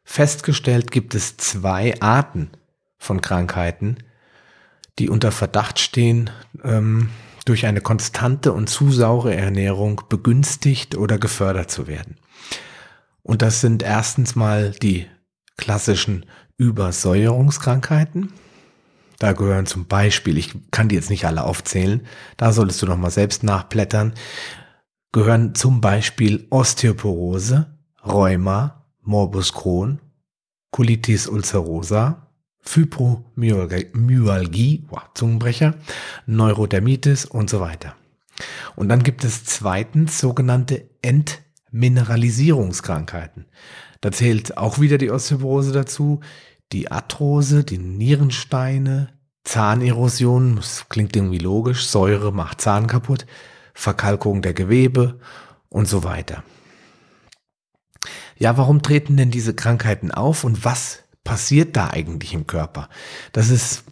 festgestellt, 0.03 0.91
gibt 0.91 1.15
es 1.15 1.37
zwei 1.37 1.99
Arten 2.01 2.51
von 2.97 3.21
Krankheiten, 3.21 3.97
die 4.99 5.09
unter 5.09 5.31
Verdacht 5.31 5.79
stehen, 5.79 6.29
ähm, 6.63 7.09
durch 7.45 7.65
eine 7.65 7.81
konstante 7.81 8.53
und 8.53 8.69
zu 8.69 8.91
saure 8.91 9.33
Ernährung 9.33 10.01
begünstigt 10.09 10.95
oder 10.95 11.17
gefördert 11.17 11.71
zu 11.71 11.87
werden. 11.87 12.17
Und 13.23 13.41
das 13.41 13.61
sind 13.61 13.81
erstens 13.81 14.35
mal 14.35 14.71
die 14.71 15.07
klassischen 15.57 16.25
Übersäuerungskrankheiten. 16.59 18.31
Da 19.17 19.33
gehören 19.33 19.65
zum 19.65 19.87
Beispiel, 19.87 20.37
ich 20.37 20.53
kann 20.71 20.89
die 20.89 20.95
jetzt 20.95 21.09
nicht 21.09 21.25
alle 21.25 21.43
aufzählen, 21.43 22.05
da 22.37 22.53
solltest 22.53 22.81
du 22.81 22.85
noch 22.85 22.97
mal 22.97 23.09
selbst 23.09 23.43
nachblättern, 23.43 24.13
gehören 25.11 25.55
zum 25.55 25.81
Beispiel 25.81 26.45
Osteoporose, 26.51 27.75
Rheuma, 28.05 28.85
Morbus 29.01 29.53
Crohn, 29.53 29.99
Colitis 30.71 31.27
ulcerosa, 31.27 32.27
Fibromyalgie, 32.61 34.85
wow, 34.89 35.01
Zungenbrecher, 35.15 35.73
Neurodermitis 36.27 37.25
und 37.25 37.49
so 37.49 37.61
weiter. 37.61 37.95
Und 38.75 38.89
dann 38.89 39.03
gibt 39.03 39.23
es 39.23 39.45
zweitens 39.45 40.19
sogenannte 40.19 40.89
Entmineralisierungskrankheiten. 41.01 43.45
Da 44.01 44.11
zählt 44.11 44.57
auch 44.57 44.79
wieder 44.79 44.97
die 44.97 45.11
Osteoporose 45.11 45.71
dazu, 45.71 46.19
die 46.71 46.91
Arthrose, 46.91 47.63
die 47.63 47.77
Nierensteine, 47.77 49.09
Zahnerosion, 49.43 50.57
das 50.57 50.85
klingt 50.89 51.15
irgendwie 51.15 51.39
logisch, 51.39 51.88
Säure 51.88 52.31
macht 52.31 52.61
Zahn 52.61 52.88
kaputt, 52.88 53.25
Verkalkung 53.73 54.41
der 54.41 54.53
Gewebe 54.53 55.19
und 55.69 55.88
so 55.88 56.03
weiter. 56.03 56.43
Ja, 58.38 58.57
warum 58.57 58.81
treten 58.81 59.17
denn 59.17 59.31
diese 59.31 59.53
Krankheiten 59.53 60.11
auf 60.11 60.43
und 60.43 60.63
was 60.63 60.99
passiert 61.23 61.75
da 61.75 61.89
eigentlich 61.89 62.33
im 62.33 62.47
Körper? 62.47 62.89
Das 63.33 63.49
ist, 63.49 63.83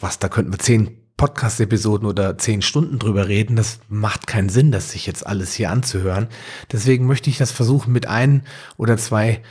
was, 0.00 0.18
da 0.18 0.28
könnten 0.28 0.52
wir 0.52 0.58
zehn 0.58 0.98
Podcast-Episoden 1.16 2.08
oder 2.08 2.38
zehn 2.38 2.62
Stunden 2.62 2.98
drüber 2.98 3.28
reden. 3.28 3.54
Das 3.54 3.80
macht 3.88 4.26
keinen 4.26 4.48
Sinn, 4.48 4.72
das 4.72 4.90
sich 4.90 5.06
jetzt 5.06 5.26
alles 5.26 5.52
hier 5.54 5.70
anzuhören. 5.70 6.28
Deswegen 6.72 7.06
möchte 7.06 7.30
ich 7.30 7.38
das 7.38 7.52
versuchen 7.52 7.92
mit 7.92 8.06
ein 8.06 8.42
oder 8.76 8.96
zwei 8.96 9.42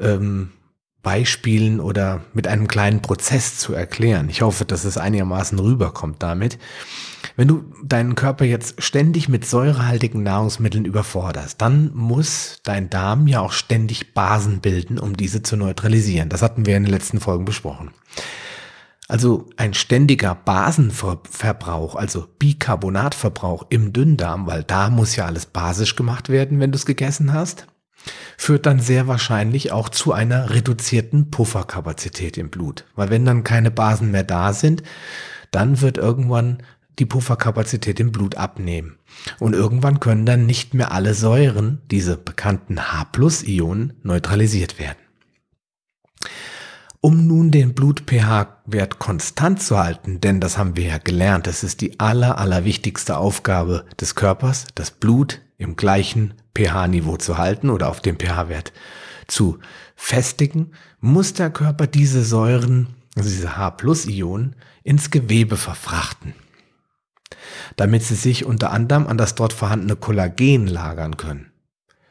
ähm, 0.00 0.52
Beispielen 1.02 1.80
oder 1.80 2.22
mit 2.34 2.46
einem 2.46 2.68
kleinen 2.68 3.02
Prozess 3.02 3.58
zu 3.58 3.72
erklären. 3.72 4.28
Ich 4.28 4.42
hoffe, 4.42 4.64
dass 4.64 4.84
es 4.84 4.98
einigermaßen 4.98 5.58
rüberkommt 5.58 6.22
damit. 6.22 6.58
Wenn 7.36 7.48
du 7.48 7.64
deinen 7.84 8.14
Körper 8.14 8.44
jetzt 8.44 8.82
ständig 8.82 9.28
mit 9.28 9.46
säurehaltigen 9.46 10.22
Nahrungsmitteln 10.22 10.84
überforderst, 10.84 11.60
dann 11.60 11.92
muss 11.94 12.58
dein 12.64 12.90
Darm 12.90 13.28
ja 13.28 13.40
auch 13.40 13.52
ständig 13.52 14.12
Basen 14.12 14.60
bilden, 14.60 14.98
um 14.98 15.16
diese 15.16 15.42
zu 15.42 15.56
neutralisieren. 15.56 16.28
Das 16.28 16.42
hatten 16.42 16.66
wir 16.66 16.76
in 16.76 16.82
den 16.84 16.92
letzten 16.92 17.20
Folgen 17.20 17.44
besprochen. 17.44 17.92
Also 19.06 19.48
ein 19.56 19.72
ständiger 19.72 20.34
Basenverbrauch, 20.34 21.94
also 21.94 22.26
Bicarbonatverbrauch 22.38 23.66
im 23.70 23.94
Dünndarm, 23.94 24.46
weil 24.46 24.64
da 24.64 24.90
muss 24.90 25.16
ja 25.16 25.24
alles 25.24 25.46
basisch 25.46 25.96
gemacht 25.96 26.28
werden, 26.28 26.60
wenn 26.60 26.72
du 26.72 26.76
es 26.76 26.84
gegessen 26.84 27.32
hast, 27.32 27.66
führt 28.36 28.66
dann 28.66 28.80
sehr 28.80 29.06
wahrscheinlich 29.06 29.72
auch 29.72 29.88
zu 29.88 30.12
einer 30.12 30.50
reduzierten 30.50 31.30
Pufferkapazität 31.30 32.38
im 32.38 32.50
Blut. 32.50 32.84
Weil 32.94 33.10
wenn 33.10 33.24
dann 33.24 33.44
keine 33.44 33.70
Basen 33.70 34.10
mehr 34.10 34.24
da 34.24 34.52
sind, 34.52 34.82
dann 35.50 35.80
wird 35.80 35.98
irgendwann 35.98 36.62
die 36.98 37.06
Pufferkapazität 37.06 38.00
im 38.00 38.12
Blut 38.12 38.36
abnehmen. 38.36 38.98
Und 39.38 39.54
irgendwann 39.54 40.00
können 40.00 40.26
dann 40.26 40.46
nicht 40.46 40.74
mehr 40.74 40.92
alle 40.92 41.14
Säuren, 41.14 41.80
diese 41.90 42.16
bekannten 42.16 42.92
H-Plus-Ionen, 42.92 43.94
neutralisiert 44.02 44.78
werden. 44.78 44.98
Um 47.00 47.28
nun 47.28 47.52
den 47.52 47.74
Blut-pH-Wert 47.74 48.98
konstant 48.98 49.62
zu 49.62 49.78
halten, 49.78 50.20
denn 50.20 50.40
das 50.40 50.58
haben 50.58 50.76
wir 50.76 50.84
ja 50.84 50.98
gelernt, 50.98 51.46
das 51.46 51.62
ist 51.62 51.80
die 51.80 52.00
aller, 52.00 52.38
allerwichtigste 52.38 53.18
Aufgabe 53.18 53.84
des 54.00 54.16
Körpers, 54.16 54.66
das 54.74 54.90
Blut 54.90 55.40
im 55.58 55.76
gleichen 55.76 56.34
pH-Niveau 56.56 57.16
zu 57.16 57.36
halten 57.36 57.68
oder 57.68 57.88
auf 57.88 58.00
dem 58.00 58.18
pH-Wert 58.18 58.72
zu 59.26 59.58
festigen, 59.94 60.72
muss 61.00 61.34
der 61.34 61.50
Körper 61.50 61.86
diese 61.86 62.24
Säuren, 62.24 62.94
also 63.16 63.28
diese 63.28 63.56
H-Plus-Ionen, 63.56 64.56
ins 64.84 65.10
Gewebe 65.10 65.56
verfrachten, 65.56 66.34
damit 67.76 68.04
sie 68.04 68.14
sich 68.14 68.46
unter 68.46 68.70
anderem 68.70 69.06
an 69.06 69.18
das 69.18 69.34
dort 69.34 69.52
vorhandene 69.52 69.96
Kollagen 69.96 70.66
lagern 70.66 71.16
können. 71.16 71.52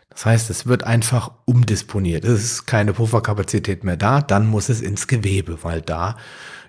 Das 0.10 0.26
heißt, 0.26 0.50
es 0.50 0.66
wird 0.66 0.84
einfach 0.84 1.32
umdisponiert. 1.46 2.26
Es 2.26 2.44
ist 2.44 2.66
keine 2.66 2.94
Pufferkapazität 2.94 3.84
mehr 3.84 3.98
da, 3.98 4.22
dann 4.22 4.48
muss 4.48 4.68
es 4.68 4.82
ins 4.82 5.08
Gewebe, 5.08 5.64
weil 5.64 5.82
da 5.82 6.18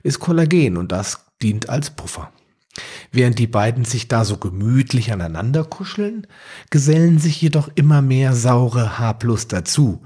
ist 0.03 0.21
Kollagen 0.21 0.77
und 0.77 0.93
das 0.93 1.27
dient 1.43 1.69
als 1.69 1.91
Puffer. 1.91 2.31
Während 3.13 3.39
die 3.39 3.47
beiden 3.47 3.85
sich 3.85 4.09
da 4.09 4.25
so 4.25 4.37
gemütlich 4.37 5.13
aneinander 5.13 5.65
kuscheln, 5.65 6.27
gesellen 6.71 7.19
sich 7.19 7.41
jedoch 7.41 7.69
immer 7.75 8.03
mehr 8.03 8.35
saure 8.35 8.99
H 8.99 9.15
plus 9.15 9.49
dazu. 9.49 10.03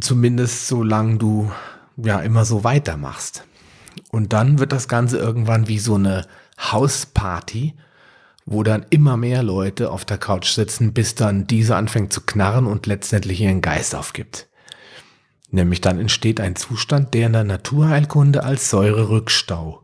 Zumindest 0.00 0.68
solange 0.68 1.18
du 1.18 1.50
ja 1.96 2.20
immer 2.20 2.44
so 2.44 2.64
weitermachst. 2.64 3.44
Und 4.10 4.32
dann 4.32 4.58
wird 4.58 4.72
das 4.72 4.88
Ganze 4.88 5.18
irgendwann 5.18 5.68
wie 5.68 5.78
so 5.78 5.96
eine 5.96 6.26
Hausparty, 6.58 7.74
wo 8.44 8.62
dann 8.62 8.86
immer 8.90 9.16
mehr 9.16 9.42
Leute 9.42 9.90
auf 9.90 10.04
der 10.04 10.18
Couch 10.18 10.50
sitzen, 10.50 10.92
bis 10.92 11.14
dann 11.14 11.46
diese 11.46 11.76
anfängt 11.76 12.12
zu 12.12 12.22
knarren 12.22 12.66
und 12.66 12.86
letztendlich 12.86 13.40
ihren 13.40 13.60
Geist 13.60 13.94
aufgibt. 13.94 14.48
Nämlich 15.50 15.80
dann 15.80 16.00
entsteht 16.00 16.40
ein 16.40 16.56
Zustand, 16.56 17.14
der 17.14 17.26
in 17.26 17.34
der 17.34 17.44
Naturheilkunde 17.44 18.42
als 18.42 18.70
Säurerückstau 18.70 19.81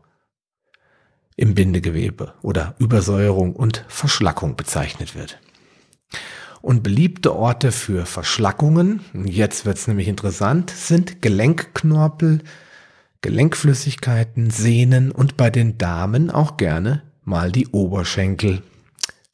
im 1.39 1.55
Bindegewebe 1.55 2.33
oder 2.41 2.75
Übersäuerung 2.79 3.55
und 3.55 3.85
Verschlackung 3.87 4.57
bezeichnet 4.57 5.15
wird. 5.15 5.39
Und 6.61 6.83
beliebte 6.83 7.33
Orte 7.33 7.71
für 7.71 8.05
Verschlackungen, 8.05 8.99
jetzt 9.13 9.65
wird 9.65 9.77
es 9.77 9.87
nämlich 9.87 10.09
interessant, 10.09 10.69
sind 10.69 11.21
Gelenkknorpel, 11.21 12.39
Gelenkflüssigkeiten, 13.21 14.49
Sehnen 14.49 15.11
und 15.11 15.37
bei 15.37 15.49
den 15.49 15.77
Damen 15.77 16.29
auch 16.29 16.57
gerne 16.57 17.03
mal 17.23 17.53
die 17.53 17.67
Oberschenkel. 17.67 18.61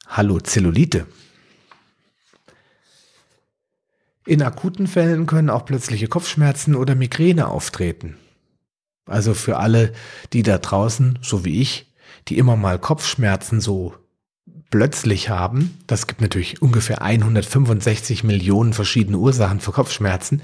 Hallo 0.06 0.38
Zellulite. 0.38 1.08
In 4.26 4.42
akuten 4.42 4.86
Fällen 4.86 5.26
können 5.26 5.50
auch 5.50 5.64
plötzliche 5.64 6.06
Kopfschmerzen 6.06 6.76
oder 6.76 6.94
Migräne 6.94 7.48
auftreten. 7.48 8.16
Also 9.06 9.34
für 9.34 9.56
alle, 9.56 9.92
die 10.32 10.44
da 10.44 10.58
draußen, 10.58 11.18
so 11.22 11.44
wie 11.44 11.60
ich, 11.60 11.85
die 12.28 12.38
immer 12.38 12.56
mal 12.56 12.78
Kopfschmerzen 12.78 13.60
so 13.60 13.94
plötzlich 14.70 15.28
haben, 15.28 15.78
das 15.86 16.06
gibt 16.06 16.20
natürlich 16.20 16.60
ungefähr 16.62 17.02
165 17.02 18.24
Millionen 18.24 18.72
verschiedene 18.72 19.18
Ursachen 19.18 19.60
für 19.60 19.72
Kopfschmerzen, 19.72 20.42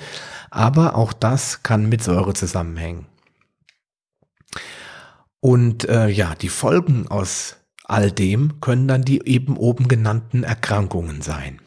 aber 0.51 0.97
auch 0.97 1.13
das 1.13 1.63
kann 1.63 1.89
mit 1.89 2.03
Säure 2.03 2.35
zusammenhängen. 2.35 3.07
Und 5.41 5.89
äh, 5.89 6.09
ja, 6.09 6.35
die 6.37 6.49
Folgen 6.49 7.09
aus 7.09 7.57
all 7.85 8.13
dem 8.13 8.61
können 8.61 8.87
dann 8.87 9.03
die 9.03 9.27
eben 9.27 9.57
oben 9.57 9.89
genannten 9.89 10.45
Erkrankungen 10.45 11.21
sein. 11.21 11.61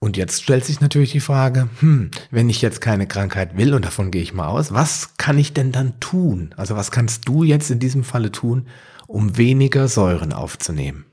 Und 0.00 0.16
jetzt 0.16 0.42
stellt 0.42 0.64
sich 0.64 0.80
natürlich 0.80 1.10
die 1.10 1.20
Frage, 1.20 1.68
hm, 1.80 2.10
wenn 2.30 2.48
ich 2.48 2.62
jetzt 2.62 2.80
keine 2.80 3.08
Krankheit 3.08 3.56
will, 3.56 3.74
und 3.74 3.84
davon 3.84 4.10
gehe 4.10 4.22
ich 4.22 4.32
mal 4.32 4.46
aus, 4.46 4.72
was 4.72 5.16
kann 5.16 5.38
ich 5.38 5.54
denn 5.54 5.72
dann 5.72 5.98
tun? 5.98 6.54
Also 6.56 6.76
was 6.76 6.90
kannst 6.90 7.26
du 7.26 7.42
jetzt 7.42 7.70
in 7.70 7.80
diesem 7.80 8.04
Falle 8.04 8.30
tun, 8.30 8.68
um 9.08 9.36
weniger 9.36 9.88
Säuren 9.88 10.32
aufzunehmen? 10.32 11.04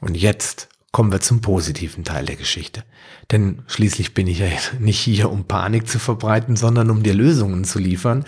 Und 0.00 0.16
jetzt 0.16 0.68
kommen 0.92 1.12
wir 1.12 1.20
zum 1.20 1.40
positiven 1.40 2.04
Teil 2.04 2.26
der 2.26 2.36
Geschichte. 2.36 2.84
Denn 3.30 3.62
schließlich 3.68 4.12
bin 4.12 4.26
ich 4.26 4.40
ja 4.40 4.48
nicht 4.78 4.98
hier, 4.98 5.30
um 5.30 5.44
Panik 5.44 5.88
zu 5.88 5.98
verbreiten, 5.98 6.56
sondern 6.56 6.90
um 6.90 7.02
dir 7.02 7.14
Lösungen 7.14 7.64
zu 7.64 7.78
liefern. 7.78 8.24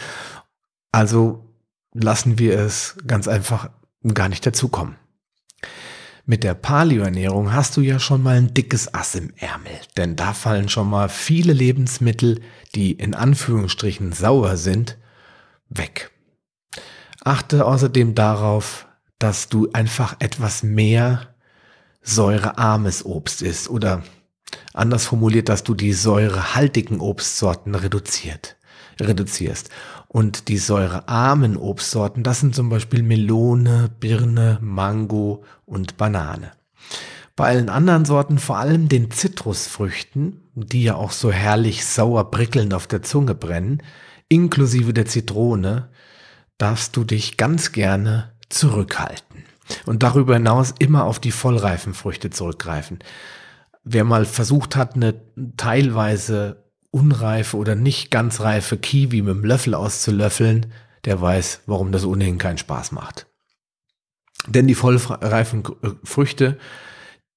Also 0.92 1.52
lassen 1.92 2.38
wir 2.38 2.58
es 2.58 2.96
ganz 3.06 3.28
einfach 3.28 3.70
gar 4.14 4.28
nicht 4.28 4.46
dazukommen. 4.46 4.96
Mit 6.24 6.44
der 6.44 6.54
Paleoernährung 6.54 7.52
hast 7.52 7.76
du 7.76 7.80
ja 7.80 7.98
schon 7.98 8.22
mal 8.22 8.36
ein 8.36 8.54
dickes 8.54 8.94
Ass 8.94 9.16
im 9.16 9.32
Ärmel, 9.36 9.72
denn 9.96 10.14
da 10.14 10.32
fallen 10.32 10.68
schon 10.68 10.88
mal 10.88 11.08
viele 11.08 11.52
Lebensmittel, 11.52 12.40
die 12.76 12.92
in 12.92 13.14
Anführungsstrichen 13.14 14.12
sauer 14.12 14.56
sind, 14.56 14.98
weg. 15.68 16.12
Achte 17.24 17.66
außerdem 17.66 18.14
darauf, 18.14 18.86
dass 19.18 19.48
du 19.48 19.70
einfach 19.72 20.16
etwas 20.20 20.62
mehr 20.62 21.34
säurearmes 22.02 23.04
Obst 23.04 23.42
isst 23.42 23.68
oder 23.68 24.02
anders 24.74 25.06
formuliert, 25.06 25.48
dass 25.48 25.64
du 25.64 25.74
die 25.74 25.92
säurehaltigen 25.92 27.00
Obstsorten 27.00 27.74
reduziert, 27.74 28.56
reduzierst. 29.00 29.70
Und 30.08 30.48
die 30.48 30.58
säurearmen 30.58 31.56
Obstsorten, 31.56 32.22
das 32.22 32.40
sind 32.40 32.54
zum 32.54 32.68
Beispiel 32.68 33.02
Melone, 33.02 33.90
Birne, 34.00 34.58
Mango 34.60 35.44
und 35.64 35.96
Banane. 35.96 36.52
Bei 37.34 37.46
allen 37.48 37.70
anderen 37.70 38.04
Sorten, 38.04 38.38
vor 38.38 38.58
allem 38.58 38.88
den 38.88 39.10
Zitrusfrüchten, 39.10 40.42
die 40.54 40.82
ja 40.82 40.96
auch 40.96 41.12
so 41.12 41.32
herrlich 41.32 41.86
sauer 41.86 42.30
prickelnd 42.30 42.74
auf 42.74 42.86
der 42.86 43.02
Zunge 43.02 43.34
brennen, 43.34 43.82
inklusive 44.28 44.92
der 44.92 45.06
Zitrone, 45.06 45.88
darfst 46.58 46.96
du 46.96 47.04
dich 47.04 47.38
ganz 47.38 47.72
gerne 47.72 48.32
zurückhalten. 48.50 49.44
Und 49.86 50.02
darüber 50.02 50.34
hinaus 50.34 50.74
immer 50.78 51.04
auf 51.04 51.18
die 51.18 51.32
vollreifen 51.32 51.94
Früchte 51.94 52.30
zurückgreifen. 52.30 52.98
Wer 53.84 54.04
mal 54.04 54.26
versucht 54.26 54.76
hat, 54.76 54.94
eine 54.94 55.14
teilweise 55.56 56.61
unreife 56.92 57.56
oder 57.56 57.74
nicht 57.74 58.10
ganz 58.10 58.40
reife 58.40 58.76
Kiwi 58.76 59.22
mit 59.22 59.34
dem 59.34 59.44
Löffel 59.44 59.74
auszulöffeln, 59.74 60.72
der 61.04 61.20
weiß, 61.20 61.62
warum 61.66 61.90
das 61.90 62.04
ohnehin 62.04 62.38
keinen 62.38 62.58
Spaß 62.58 62.92
macht. 62.92 63.26
Denn 64.46 64.68
die 64.68 64.74
vollreifen 64.74 65.64
Früchte, 66.04 66.58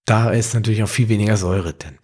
da 0.05 0.29
ist 0.29 0.53
natürlich 0.53 0.83
auch 0.83 0.89
viel 0.89 1.09
weniger 1.09 1.37
Säure 1.37 1.73
drin. 1.73 1.97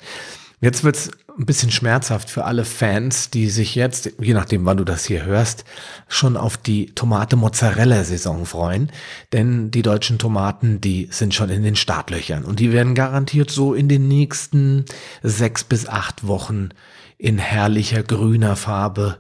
Jetzt 0.60 0.84
wird's 0.84 1.10
ein 1.38 1.46
bisschen 1.46 1.72
schmerzhaft 1.72 2.29
für 2.29 2.46
alle 2.46 2.65
Fans, 2.65 3.31
die 3.31 3.50
sich 3.50 3.74
jetzt, 3.74 4.12
je 4.20 4.34
nachdem 4.34 4.65
wann 4.65 4.77
du 4.77 4.84
das 4.84 5.05
hier 5.05 5.25
hörst, 5.25 5.65
schon 6.08 6.38
auf 6.38 6.55
die 6.55 6.88
Tomate-Mozzarella-Saison 6.93 8.46
freuen. 8.46 8.91
Denn 9.34 9.72
die 9.72 9.81
deutschen 9.81 10.20
Tomaten, 10.20 10.79
die 10.79 11.08
sind 11.12 11.34
schon 11.34 11.50
in 11.50 11.63
den 11.63 11.75
Startlöchern 11.75 12.43
und 12.43 12.60
die 12.60 12.72
werden 12.72 12.96
garantiert 12.96 13.50
so 13.50 13.74
in 13.74 13.89
den 13.89 14.08
nächsten 14.08 14.86
sechs 15.24 15.63
bis 15.63 15.88
acht 15.88 16.27
Wochen 16.27 16.70
in 17.22 17.38
herrlicher 17.38 18.01
grüner 18.01 18.56
Farbe 18.56 19.20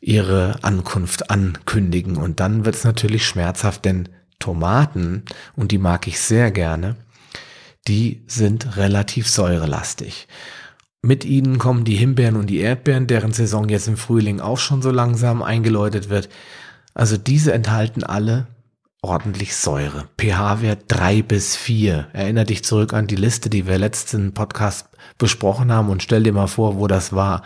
ihre 0.00 0.56
Ankunft 0.62 1.30
ankündigen. 1.30 2.16
Und 2.16 2.40
dann 2.40 2.64
wird's 2.64 2.82
natürlich 2.82 3.24
schmerzhaft, 3.24 3.84
denn 3.84 4.08
Tomaten, 4.40 5.22
und 5.54 5.70
die 5.70 5.78
mag 5.78 6.08
ich 6.08 6.18
sehr 6.18 6.50
gerne, 6.50 6.96
die 7.86 8.24
sind 8.26 8.76
relativ 8.76 9.28
säurelastig. 9.28 10.26
Mit 11.00 11.24
ihnen 11.24 11.58
kommen 11.58 11.84
die 11.84 11.94
Himbeeren 11.94 12.34
und 12.34 12.48
die 12.48 12.58
Erdbeeren, 12.58 13.06
deren 13.06 13.32
Saison 13.32 13.68
jetzt 13.68 13.86
im 13.86 13.96
Frühling 13.96 14.40
auch 14.40 14.58
schon 14.58 14.82
so 14.82 14.90
langsam 14.90 15.40
eingeläutet 15.40 16.08
wird. 16.08 16.28
Also 16.92 17.16
diese 17.16 17.52
enthalten 17.52 18.02
alle 18.02 18.48
ordentlich 19.00 19.54
Säure. 19.54 20.08
pH-Wert 20.20 20.86
drei 20.88 21.22
bis 21.22 21.54
vier. 21.54 22.08
Erinner 22.12 22.44
dich 22.44 22.64
zurück 22.64 22.94
an 22.94 23.06
die 23.06 23.14
Liste, 23.14 23.48
die 23.48 23.68
wir 23.68 23.78
letzten 23.78 24.34
Podcast 24.34 24.88
besprochen 25.18 25.72
haben 25.72 25.90
und 25.90 26.02
stell 26.02 26.22
dir 26.22 26.32
mal 26.32 26.46
vor, 26.46 26.78
wo 26.78 26.86
das 26.86 27.12
war. 27.12 27.42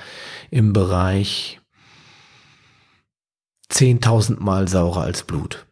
Im 0.51 0.73
Bereich 0.73 1.61
10.000 3.71 4.39
mal 4.41 4.69
saurer 4.69 5.03
als 5.03 5.25
Blut. 5.25 5.67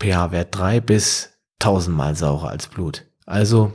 pH-Wert 0.00 0.48
drei 0.56 0.80
bis 0.80 1.30
1000 1.60 1.96
mal 1.96 2.14
saurer 2.16 2.48
als 2.48 2.68
Blut. 2.68 3.04
Also, 3.26 3.72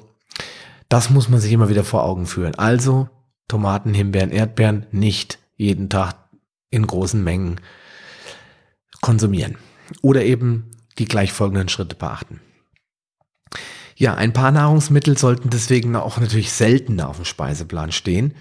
das 0.89 1.09
muss 1.09 1.29
man 1.29 1.39
sich 1.39 1.51
immer 1.51 1.69
wieder 1.69 1.83
vor 1.83 2.03
Augen 2.03 2.25
führen. 2.25 2.55
Also, 2.55 3.09
Tomaten, 3.47 3.93
Himbeeren, 3.93 4.31
Erdbeeren 4.31 4.87
nicht 4.91 5.39
jeden 5.55 5.89
Tag 5.89 6.15
in 6.69 6.85
großen 6.85 7.23
Mengen 7.23 7.59
konsumieren. 9.01 9.57
Oder 10.01 10.23
eben 10.23 10.71
die 10.97 11.05
gleich 11.05 11.31
folgenden 11.31 11.69
Schritte 11.69 11.95
beachten. 11.95 12.41
Ja, 13.99 14.13
ein 14.13 14.31
paar 14.31 14.51
Nahrungsmittel 14.51 15.17
sollten 15.17 15.49
deswegen 15.49 15.95
auch 15.95 16.19
natürlich 16.19 16.51
seltener 16.51 17.09
auf 17.09 17.15
dem 17.15 17.25
Speiseplan 17.25 17.91
stehen. 17.91 18.35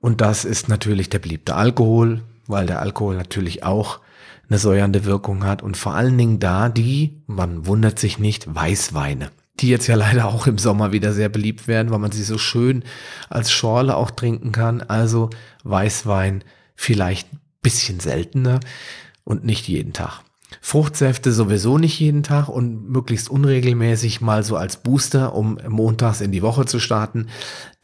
Und 0.00 0.22
das 0.22 0.46
ist 0.46 0.70
natürlich 0.70 1.10
der 1.10 1.18
beliebte 1.18 1.54
Alkohol, 1.54 2.22
weil 2.46 2.64
der 2.64 2.80
Alkohol 2.80 3.16
natürlich 3.16 3.62
auch 3.62 4.00
eine 4.48 4.58
säuernde 4.58 5.04
Wirkung 5.04 5.44
hat. 5.44 5.62
Und 5.62 5.76
vor 5.76 5.94
allen 5.94 6.16
Dingen 6.16 6.40
da 6.40 6.70
die, 6.70 7.22
man 7.26 7.66
wundert 7.66 7.98
sich 7.98 8.18
nicht, 8.18 8.52
Weißweine 8.52 9.30
die 9.60 9.68
jetzt 9.68 9.86
ja 9.86 9.96
leider 9.96 10.26
auch 10.26 10.46
im 10.46 10.58
Sommer 10.58 10.92
wieder 10.92 11.12
sehr 11.12 11.28
beliebt 11.28 11.68
werden, 11.68 11.90
weil 11.90 11.98
man 11.98 12.10
sie 12.10 12.22
so 12.22 12.38
schön 12.38 12.84
als 13.28 13.52
Schorle 13.52 13.96
auch 13.96 14.10
trinken 14.10 14.50
kann. 14.50 14.80
Also 14.82 15.30
Weißwein 15.62 16.42
vielleicht 16.74 17.32
ein 17.32 17.40
bisschen 17.60 18.00
seltener 18.00 18.60
und 19.24 19.44
nicht 19.44 19.68
jeden 19.68 19.92
Tag. 19.92 20.22
Fruchtsäfte 20.60 21.32
sowieso 21.32 21.78
nicht 21.78 21.98
jeden 21.98 22.22
Tag 22.22 22.48
und 22.48 22.90
möglichst 22.90 23.30
unregelmäßig 23.30 24.20
mal 24.20 24.42
so 24.42 24.56
als 24.56 24.76
Booster, 24.76 25.34
um 25.34 25.58
montags 25.68 26.20
in 26.20 26.32
die 26.32 26.42
Woche 26.42 26.64
zu 26.66 26.78
starten. 26.78 27.28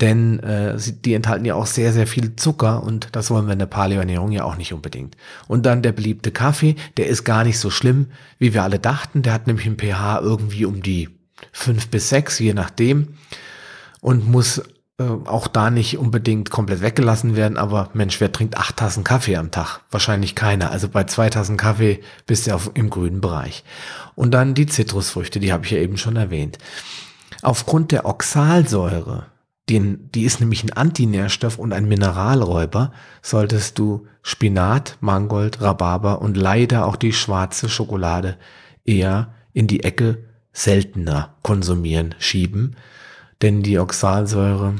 Denn 0.01 0.41
äh, 0.41 0.77
die 1.05 1.15
enthalten 1.15 1.45
ja 1.45 1.55
auch 1.55 1.67
sehr, 1.67 1.93
sehr 1.93 2.07
viel 2.07 2.37
Zucker 2.37 2.83
und 2.83 3.09
das 3.13 3.31
wollen 3.31 3.47
wir 3.47 3.53
in 3.53 3.59
der 3.59 3.67
Paleoernährung 3.67 4.33
ja 4.33 4.45
auch 4.45 4.57
nicht 4.57 4.73
unbedingt. 4.73 5.17
Und 5.47 5.67
dann 5.67 5.83
der 5.83 5.93
beliebte 5.93 6.31
Kaffee, 6.31 6.77
der 6.97 7.07
ist 7.07 7.25
gar 7.25 7.45
nicht 7.45 7.59
so 7.59 7.71
schlimm, 7.71 8.09
wie 8.39 8.55
wir 8.55 8.63
alle 8.63 8.79
dachten. 8.79 9.23
Der 9.23 9.33
hat 9.33 9.47
nämlich 9.47 9.67
ein 9.67 9.79
pH 9.79 10.21
irgendwie 10.21 10.65
um 10.65 10.83
die 10.83 11.09
fünf 11.53 11.89
bis 11.89 12.09
sechs, 12.09 12.39
je 12.39 12.55
nachdem. 12.55 13.15
Und 14.01 14.29
muss 14.29 14.63
äh, 14.99 15.05
auch 15.05 15.47
da 15.47 15.71
nicht 15.71 15.97
unbedingt 15.99 16.51
komplett 16.51 16.83
weggelassen 16.83 17.37
werden. 17.37 17.57
Aber 17.57 17.91
Mensch, 17.95 18.21
wer 18.21 18.33
trinkt 18.33 18.57
acht 18.57 18.77
Tassen 18.77 19.05
Kaffee 19.05 19.37
am 19.37 19.51
Tag? 19.51 19.81
Wahrscheinlich 19.91 20.35
keiner. 20.35 20.71
Also 20.71 20.89
bei 20.89 21.05
zwei 21.05 21.31
Tassen 21.31 21.57
Kaffee 21.57 22.01
bist 22.27 22.47
du 22.47 22.55
auf, 22.55 22.73
im 22.75 22.91
grünen 22.91 23.21
Bereich. 23.21 23.65
Und 24.15 24.33
dann 24.33 24.55
die 24.55 24.67
Zitrusfrüchte, 24.67 25.41
die 25.41 25.53
habe 25.53 25.65
ich 25.65 25.71
ja 25.71 25.79
eben 25.79 25.97
schon 25.97 26.17
erwähnt. 26.17 26.59
Aufgrund 27.43 27.93
der 27.93 28.07
Oxalsäure, 28.07 29.27
den, 29.69 30.11
die 30.13 30.25
ist 30.25 30.41
nämlich 30.41 30.65
ein 30.65 30.73
Antinährstoff 30.73 31.59
und 31.59 31.73
ein 31.73 31.87
Mineralräuber, 31.87 32.93
solltest 33.23 33.79
du 33.79 34.07
Spinat, 34.23 34.97
Mangold, 35.01 35.61
Rhabarber 35.61 36.21
und 36.21 36.37
leider 36.37 36.87
auch 36.87 36.97
die 36.97 37.13
schwarze 37.13 37.69
Schokolade 37.69 38.37
eher 38.85 39.35
in 39.53 39.69
die 39.69 39.85
Ecke 39.85 40.25
seltener 40.53 41.37
konsumieren 41.43 42.17
schieben, 42.19 42.75
denn 43.43 43.63
die 43.63 43.79
Oxalsäure 43.79 44.75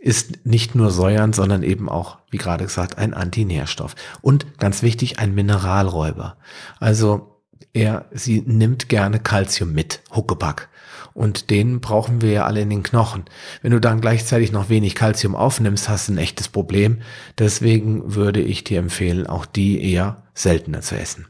ist 0.00 0.44
nicht 0.44 0.74
nur 0.74 0.90
säuernd, 0.90 1.34
sondern 1.34 1.62
eben 1.62 1.88
auch, 1.88 2.18
wie 2.30 2.38
gerade 2.38 2.64
gesagt, 2.64 2.98
ein 2.98 3.14
Antinährstoff. 3.14 3.94
Und 4.20 4.58
ganz 4.58 4.82
wichtig, 4.82 5.18
ein 5.18 5.34
Mineralräuber. 5.34 6.36
Also 6.78 7.40
er, 7.72 8.06
sie 8.12 8.42
nimmt 8.46 8.88
gerne 8.88 9.18
Kalzium 9.18 9.72
mit, 9.72 10.02
Huckeback. 10.14 10.68
Und 11.14 11.50
den 11.50 11.80
brauchen 11.80 12.22
wir 12.22 12.32
ja 12.32 12.44
alle 12.44 12.60
in 12.60 12.70
den 12.70 12.82
Knochen. 12.82 13.24
Wenn 13.62 13.70
du 13.70 13.80
dann 13.80 14.00
gleichzeitig 14.00 14.52
noch 14.52 14.68
wenig 14.68 14.94
Kalzium 14.94 15.36
aufnimmst, 15.36 15.88
hast 15.88 16.08
du 16.08 16.12
ein 16.12 16.18
echtes 16.18 16.48
Problem. 16.48 17.00
Deswegen 17.38 18.14
würde 18.14 18.40
ich 18.40 18.64
dir 18.64 18.80
empfehlen, 18.80 19.26
auch 19.26 19.46
die 19.46 19.92
eher 19.92 20.22
seltener 20.34 20.80
zu 20.80 20.96
essen. 20.96 21.26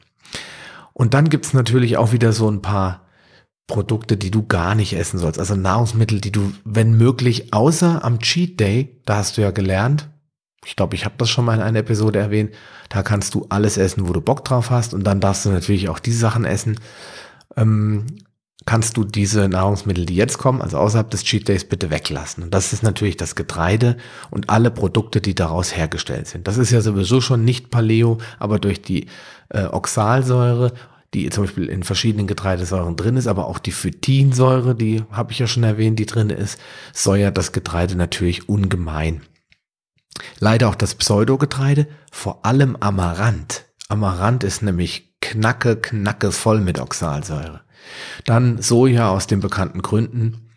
Und 0.94 1.12
dann 1.12 1.28
gibt's 1.28 1.52
natürlich 1.52 1.96
auch 1.96 2.12
wieder 2.12 2.32
so 2.32 2.50
ein 2.50 2.62
paar 2.62 3.03
Produkte, 3.66 4.16
die 4.16 4.30
du 4.30 4.46
gar 4.46 4.74
nicht 4.74 4.92
essen 4.94 5.18
sollst. 5.18 5.38
Also 5.38 5.56
Nahrungsmittel, 5.56 6.20
die 6.20 6.32
du, 6.32 6.52
wenn 6.64 6.96
möglich, 6.96 7.54
außer 7.54 8.04
am 8.04 8.18
Cheat 8.18 8.60
Day, 8.60 9.00
da 9.06 9.16
hast 9.16 9.36
du 9.36 9.42
ja 9.42 9.50
gelernt, 9.50 10.10
ich 10.66 10.76
glaube, 10.76 10.94
ich 10.94 11.04
habe 11.04 11.14
das 11.18 11.30
schon 11.30 11.44
mal 11.44 11.54
in 11.54 11.62
einer 11.62 11.80
Episode 11.80 12.18
erwähnt, 12.18 12.54
da 12.88 13.02
kannst 13.02 13.34
du 13.34 13.46
alles 13.48 13.76
essen, 13.76 14.08
wo 14.08 14.12
du 14.12 14.20
Bock 14.20 14.44
drauf 14.44 14.70
hast 14.70 14.94
und 14.94 15.04
dann 15.04 15.20
darfst 15.20 15.44
du 15.44 15.50
natürlich 15.50 15.88
auch 15.88 15.98
diese 15.98 16.18
Sachen 16.18 16.44
essen. 16.44 16.80
Ähm, 17.56 18.06
kannst 18.66 18.96
du 18.96 19.04
diese 19.04 19.48
Nahrungsmittel, 19.48 20.06
die 20.06 20.16
jetzt 20.16 20.38
kommen, 20.38 20.62
also 20.62 20.78
außerhalb 20.78 21.10
des 21.10 21.24
Cheat 21.24 21.48
Days, 21.48 21.64
bitte 21.64 21.90
weglassen. 21.90 22.44
Und 22.44 22.54
das 22.54 22.72
ist 22.72 22.82
natürlich 22.82 23.16
das 23.16 23.34
Getreide 23.34 23.96
und 24.30 24.48
alle 24.48 24.70
Produkte, 24.70 25.20
die 25.20 25.34
daraus 25.34 25.76
hergestellt 25.76 26.28
sind. 26.28 26.48
Das 26.48 26.56
ist 26.56 26.70
ja 26.70 26.80
sowieso 26.80 27.20
schon 27.20 27.44
nicht 27.44 27.70
Paleo, 27.70 28.18
aber 28.38 28.58
durch 28.58 28.80
die 28.80 29.08
äh, 29.50 29.64
Oxalsäure 29.64 30.72
die 31.14 31.30
zum 31.30 31.44
Beispiel 31.44 31.66
in 31.66 31.82
verschiedenen 31.82 32.26
Getreidesäuren 32.26 32.96
drin 32.96 33.16
ist, 33.16 33.26
aber 33.26 33.46
auch 33.46 33.58
die 33.58 33.72
Phytinsäure, 33.72 34.74
die 34.74 35.04
habe 35.10 35.32
ich 35.32 35.38
ja 35.38 35.46
schon 35.46 35.62
erwähnt, 35.62 35.98
die 35.98 36.06
drin 36.06 36.30
ist, 36.30 36.58
säuert 36.92 37.38
das 37.38 37.52
Getreide 37.52 37.96
natürlich 37.96 38.48
ungemein. 38.48 39.22
Leider 40.38 40.68
auch 40.68 40.74
das 40.74 40.94
Pseudogetreide, 40.94 41.86
vor 42.12 42.44
allem 42.44 42.76
Amaranth. 42.76 43.64
Amaranth 43.88 44.44
ist 44.44 44.62
nämlich 44.62 45.14
knacke, 45.20 45.76
knacke 45.76 46.32
voll 46.32 46.60
mit 46.60 46.78
Oxalsäure. 46.78 47.62
Dann 48.24 48.60
Soja 48.60 49.10
aus 49.10 49.26
den 49.26 49.40
bekannten 49.40 49.82
Gründen, 49.82 50.50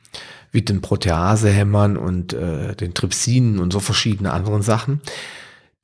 wie 0.52 0.62
den 0.62 0.82
Proteasehämmern 0.82 1.98
und 1.98 2.34
äh, 2.34 2.76
den 2.76 2.94
Trypsinen 2.94 3.60
und 3.60 3.74
so 3.74 3.80
verschiedene 3.80 4.32
anderen 4.32 4.62
Sachen. 4.62 5.02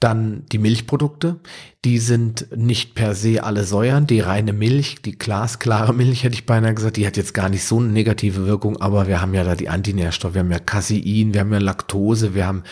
Dann 0.04 0.44
die 0.52 0.58
Milchprodukte, 0.58 1.38
die 1.86 1.98
sind 1.98 2.48
nicht 2.54 2.94
per 2.94 3.16
se 3.16 3.42
alle 3.42 3.64
säuern. 3.64 4.06
Die 4.06 4.20
reine 4.20 4.52
Milch, 4.52 4.98
die 5.02 5.18
glasklare 5.18 5.94
Milch, 5.94 6.26
hätte 6.26 6.34
ich 6.34 6.46
beinahe 6.46 6.74
gesagt, 6.74 6.98
die 6.98 7.08
hat 7.08 7.16
jetzt 7.16 7.34
gar 7.34 7.48
nicht 7.48 7.64
so 7.64 7.80
eine 7.80 7.88
negative 7.88 8.46
Wirkung, 8.46 8.82
aber 8.82 9.08
wir 9.08 9.22
haben 9.22 9.34
ja 9.34 9.46
da 9.46 9.56
die 9.56 9.70
Antinährstoffe, 9.70 10.34
wir 10.34 10.42
haben 10.42 10.52
ja 10.52 10.60
Casein, 10.60 11.34
wir 11.34 11.40
haben 11.40 11.54
ja 11.54 11.60
Laktose, 11.60 12.36
wir 12.36 12.46
haben 12.46 12.64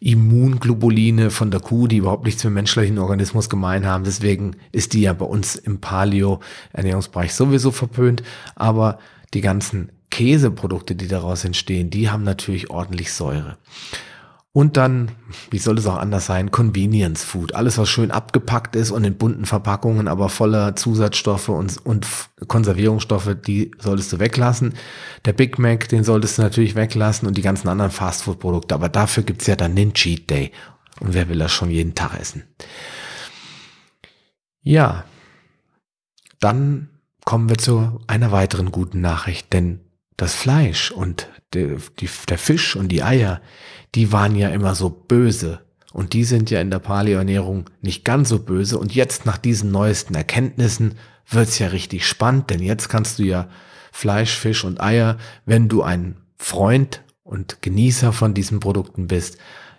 Immunglobuline 0.00 1.32
von 1.32 1.50
der 1.50 1.58
Kuh, 1.58 1.88
die 1.88 1.96
überhaupt 1.96 2.24
nichts 2.24 2.44
mit 2.44 2.54
menschlichen 2.54 2.98
Organismus 2.98 3.50
gemein 3.50 3.84
haben. 3.84 4.04
Deswegen 4.04 4.54
ist 4.70 4.92
die 4.92 5.00
ja 5.00 5.12
bei 5.12 5.26
uns 5.26 5.56
im 5.56 5.80
Paleo-Ernährungsbereich 5.80 7.34
sowieso 7.34 7.72
verpönt. 7.72 8.22
Aber 8.54 9.00
die 9.34 9.40
ganzen 9.40 9.90
Käseprodukte, 10.10 10.94
die 10.94 11.08
daraus 11.08 11.44
entstehen, 11.44 11.90
die 11.90 12.10
haben 12.10 12.22
natürlich 12.22 12.70
ordentlich 12.70 13.12
Säure. 13.12 13.56
Und 14.52 14.76
dann, 14.76 15.12
wie 15.50 15.58
soll 15.58 15.78
es 15.78 15.86
auch 15.86 15.98
anders 15.98 16.26
sein, 16.26 16.50
Convenience 16.50 17.22
Food. 17.22 17.54
Alles, 17.54 17.78
was 17.78 17.88
schön 17.88 18.10
abgepackt 18.10 18.74
ist 18.74 18.90
und 18.90 19.04
in 19.04 19.16
bunten 19.16 19.44
Verpackungen, 19.44 20.08
aber 20.08 20.28
voller 20.28 20.74
Zusatzstoffe 20.74 21.50
und, 21.50 21.78
und 21.86 22.06
Konservierungsstoffe, 22.48 23.36
die 23.46 23.70
solltest 23.78 24.12
du 24.12 24.18
weglassen. 24.18 24.74
Der 25.24 25.34
Big 25.34 25.60
Mac, 25.60 25.88
den 25.88 26.02
solltest 26.02 26.38
du 26.38 26.42
natürlich 26.42 26.74
weglassen 26.74 27.28
und 27.28 27.36
die 27.38 27.42
ganzen 27.42 27.68
anderen 27.68 27.92
Fastfood-Produkte. 27.92 28.74
Aber 28.74 28.88
dafür 28.88 29.22
gibt's 29.22 29.46
ja 29.46 29.54
dann 29.54 29.76
den 29.76 29.94
Cheat 29.94 30.28
Day. 30.28 30.50
Und 30.98 31.14
wer 31.14 31.28
will 31.28 31.38
das 31.38 31.52
schon 31.52 31.70
jeden 31.70 31.94
Tag 31.94 32.18
essen? 32.18 32.42
Ja, 34.62 35.04
dann 36.40 36.88
kommen 37.24 37.48
wir 37.48 37.56
zu 37.56 38.00
einer 38.08 38.32
weiteren 38.32 38.72
guten 38.72 39.00
Nachricht, 39.00 39.52
denn 39.52 39.80
das 40.16 40.34
Fleisch 40.34 40.90
und 40.90 41.28
der, 41.52 41.76
die, 41.98 42.08
der 42.28 42.38
Fisch 42.38 42.76
und 42.76 42.88
die 42.88 43.02
Eier, 43.02 43.40
die 43.94 44.12
waren 44.12 44.36
ja 44.36 44.48
immer 44.50 44.74
so 44.74 44.90
böse. 44.90 45.60
Und 45.92 46.12
die 46.12 46.24
sind 46.24 46.50
ja 46.50 46.60
in 46.60 46.70
der 46.70 46.78
Paleoernährung 46.78 47.68
nicht 47.80 48.04
ganz 48.04 48.28
so 48.28 48.38
böse. 48.38 48.78
Und 48.78 48.94
jetzt 48.94 49.26
nach 49.26 49.38
diesen 49.38 49.72
neuesten 49.72 50.14
Erkenntnissen 50.14 50.94
wird's 51.28 51.58
ja 51.58 51.68
richtig 51.68 52.06
spannend, 52.06 52.50
denn 52.50 52.62
jetzt 52.62 52.88
kannst 52.88 53.18
du 53.18 53.24
ja 53.24 53.48
Fleisch, 53.92 54.36
Fisch 54.36 54.64
und 54.64 54.80
Eier, 54.80 55.18
wenn 55.46 55.68
du 55.68 55.82
ein 55.82 56.16
Freund 56.38 57.02
und 57.22 57.60
Genießer 57.62 58.12
von 58.12 58.34
diesen 58.34 58.60
Produkten 58.60 59.08
bist, 59.08 59.38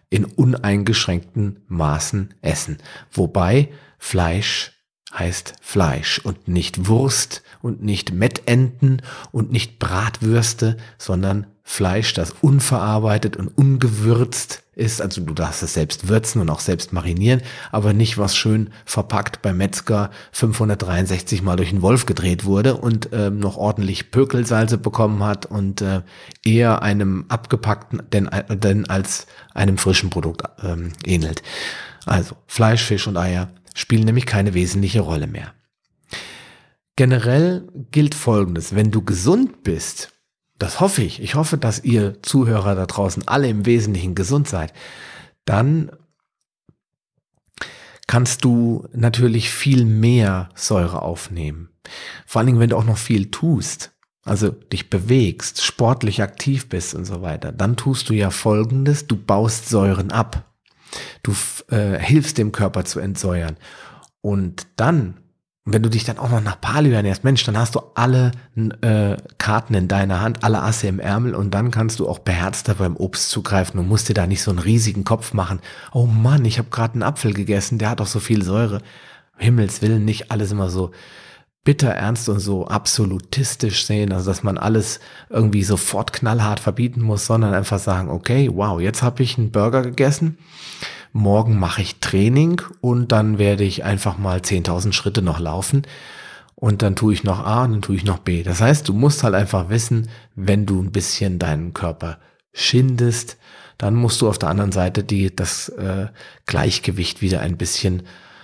in 0.10 0.26
uneingeschränkten 0.26 1.62
Maßen 1.68 2.34
essen. 2.42 2.78
Wobei 3.12 3.70
Fleisch 3.98 4.74
heißt 5.14 5.56
Fleisch 5.62 6.20
und 6.20 6.48
nicht 6.48 6.88
Wurst 6.88 7.44
und 7.62 7.84
nicht 7.84 8.14
Mettenten 8.14 9.02
und 9.32 9.52
nicht 9.52 9.80
Bratwürste, 9.80 10.78
sondern 10.98 11.48
Fleisch, 11.72 12.14
das 12.14 12.36
unverarbeitet 12.42 13.38
und 13.38 13.48
ungewürzt 13.48 14.64
ist. 14.76 15.02
Also 15.02 15.22
du 15.22 15.34
darfst 15.34 15.64
es 15.64 15.74
selbst 15.74 16.10
würzen 16.10 16.42
und 16.42 16.50
auch 16.50 16.60
selbst 16.60 16.92
marinieren, 16.92 17.42
aber 17.72 17.94
nicht 17.94 18.18
was 18.18 18.36
schön 18.36 18.72
verpackt 18.84 19.42
beim 19.42 19.56
Metzger 19.56 20.12
563 20.34 21.42
mal 21.42 21.56
durch 21.56 21.70
den 21.70 21.82
Wolf 21.82 22.06
gedreht 22.06 22.44
wurde 22.44 22.76
und 22.76 23.10
ähm, 23.14 23.40
noch 23.40 23.56
ordentlich 23.56 24.12
Pökelsalze 24.12 24.78
bekommen 24.78 25.24
hat 25.24 25.46
und 25.46 25.82
äh, 25.82 26.02
eher 26.44 26.82
einem 26.82 27.24
abgepackten 27.30 28.04
denn, 28.12 28.30
denn 28.50 28.90
als 28.90 29.28
einem 29.54 29.78
frischen 29.78 30.10
Produkt 30.10 30.44
ähm, 30.62 30.92
ähnelt. 31.06 31.42
Also 32.06 32.36
Fleisch, 32.48 32.84
Fisch 32.84 33.08
und 33.08 33.16
Eier 33.16 33.48
spielen 33.76 34.04
nämlich 34.04 34.26
keine 34.26 34.54
wesentliche 34.54 35.00
Rolle 35.00 35.28
mehr. 35.28 35.54
Generell 36.98 37.70
gilt 37.92 38.14
Folgendes, 38.14 38.76
wenn 38.76 38.92
du 38.92 39.04
gesund 39.06 39.64
bist, 39.64 40.12
das 40.62 40.80
hoffe 40.80 41.02
ich, 41.02 41.22
ich 41.22 41.36
hoffe, 41.36 41.58
dass 41.58 41.84
ihr 41.84 42.22
Zuhörer 42.22 42.76
da 42.76 42.86
draußen 42.86 43.28
alle 43.28 43.50
im 43.50 43.66
Wesentlichen 43.66 44.14
gesund 44.14 44.48
seid, 44.48 44.74
dann 45.46 45.92
kannst 48.06 48.44
du 48.44 48.88
natürlich 48.94 49.50
viel 49.50 49.86
mehr 49.86 50.50
Säure 50.54 51.02
aufnehmen. 51.02 51.70
Vor 52.28 52.40
allen 52.40 52.48
Dingen, 52.48 52.60
wenn 52.60 52.70
du 52.70 52.78
auch 52.78 52.84
noch 52.84 52.98
viel 52.98 53.32
tust, 53.32 53.92
also 54.24 54.50
dich 54.50 54.90
bewegst, 54.90 55.64
sportlich 55.64 56.22
aktiv 56.22 56.70
bist 56.70 56.94
und 56.94 57.06
so 57.06 57.24
weiter, 57.24 57.52
dann 57.52 57.76
tust 57.76 58.10
du 58.10 58.14
ja 58.14 58.30
Folgendes, 58.30 59.08
du 59.08 59.16
baust 59.16 59.68
Säuren 59.68 60.12
ab. 60.12 60.46
Du 61.24 61.34
äh, 61.70 61.98
hilfst 61.98 62.38
dem 62.38 62.52
Körper 62.52 62.86
zu 62.86 63.00
entsäuern. 63.00 63.58
Und 64.22 64.68
dann, 64.76 65.22
wenn 65.64 65.84
du 65.84 65.90
dich 65.90 66.04
dann 66.04 66.18
auch 66.18 66.30
noch 66.30 66.42
nach 66.42 66.60
Paleo 66.60 66.94
ernährst, 66.94 67.24
Mensch, 67.24 67.44
dann 67.44 67.58
hast 67.58 67.76
du 67.76 67.82
alle 67.94 68.32
äh, 68.56 69.16
Karten 69.38 69.76
in 69.76 69.88
deiner 69.88 70.20
Hand, 70.20 70.44
alle 70.44 70.64
Asse 70.64 70.88
im 70.88 71.00
Ärmel 71.00 71.36
und 71.36 71.54
dann 71.54 71.70
kannst 71.70 72.00
du 72.00 72.10
auch 72.10 72.20
beherzter 72.20 72.76
beim 72.76 72.98
Obst 72.98 73.30
zugreifen 73.30 73.80
und 73.80 73.88
musst 73.88 74.10
dir 74.10 74.16
da 74.16 74.26
nicht 74.26 74.42
so 74.42 74.50
einen 74.50 74.60
riesigen 74.60 75.04
Kopf 75.04 75.34
machen. 75.34 75.60
Oh 75.94 76.08
Mann, 76.08 76.46
ich 76.46 76.58
habe 76.58 76.70
gerade 76.70 76.94
einen 76.94 77.04
Apfel 77.04 77.34
gegessen, 77.34 77.78
der 77.78 77.92
hat 77.92 78.00
doch 78.00 78.08
so 78.08 78.20
viel 78.20 78.44
Säure. 78.44 78.82
Himmels 79.38 79.82
Willen, 79.82 80.06
nicht 80.06 80.32
alles 80.32 80.52
immer 80.52 80.70
so 80.70 80.92
bitter 81.64 81.90
ernst 81.90 82.28
und 82.28 82.40
so 82.40 82.68
absolutistisch 82.68 83.86
sehen, 83.86 84.12
also 84.14 84.32
dass 84.32 84.42
man 84.42 84.58
alles 84.58 85.00
irgendwie 85.30 85.64
sofort 85.64 86.12
knallhart 86.12 86.60
verbieten 86.60 87.02
muss, 87.02 87.28
sondern 87.28 87.54
einfach 87.54 87.78
sagen, 87.78 88.10
okay, 88.10 88.50
wow, 88.52 88.82
jetzt 88.82 89.04
habe 89.04 89.22
ich 89.22 89.38
einen 89.38 89.52
Burger 89.52 89.84
gegessen, 89.84 90.40
morgen 91.14 91.60
mache 91.60 91.82
ich 91.82 92.00
Training 92.00 92.62
und 92.80 93.12
dann 93.12 93.38
werde 93.38 93.64
ich 93.64 93.84
einfach 93.84 94.18
mal 94.18 94.40
10.000 94.40 94.94
Schritte 94.94 95.22
noch 95.22 95.40
laufen 95.40 95.84
und 96.56 96.82
dann 96.82 96.96
tue 96.96 97.14
ich 97.14 97.24
noch 97.24 97.46
A 97.46 97.64
und 97.64 97.72
dann 97.72 97.82
tue 97.82 97.96
ich 97.96 98.06
noch 98.06 98.20
B. 98.20 98.44
Das 98.44 98.62
heißt, 98.62 98.88
du 98.88 98.94
musst 98.94 99.24
halt 99.24 99.36
einfach 99.36 99.70
wissen, 99.70 100.10
wenn 100.36 100.66
du 100.66 100.82
ein 100.82 100.92
bisschen 100.92 101.40
deinen 101.40 101.74
Körper 101.74 102.20
schindest, 102.54 103.38
dann 103.78 103.96
musst 103.96 104.22
du 104.22 104.30
auf 104.30 104.38
der 104.38 104.50
anderen 104.50 104.72
Seite 104.72 105.04
die, 105.04 105.36
das 105.36 105.70
äh, 105.70 106.08
Gleichgewicht 106.46 107.22
wieder 107.22 107.42
ein 107.42 107.58
bisschen 107.58 108.04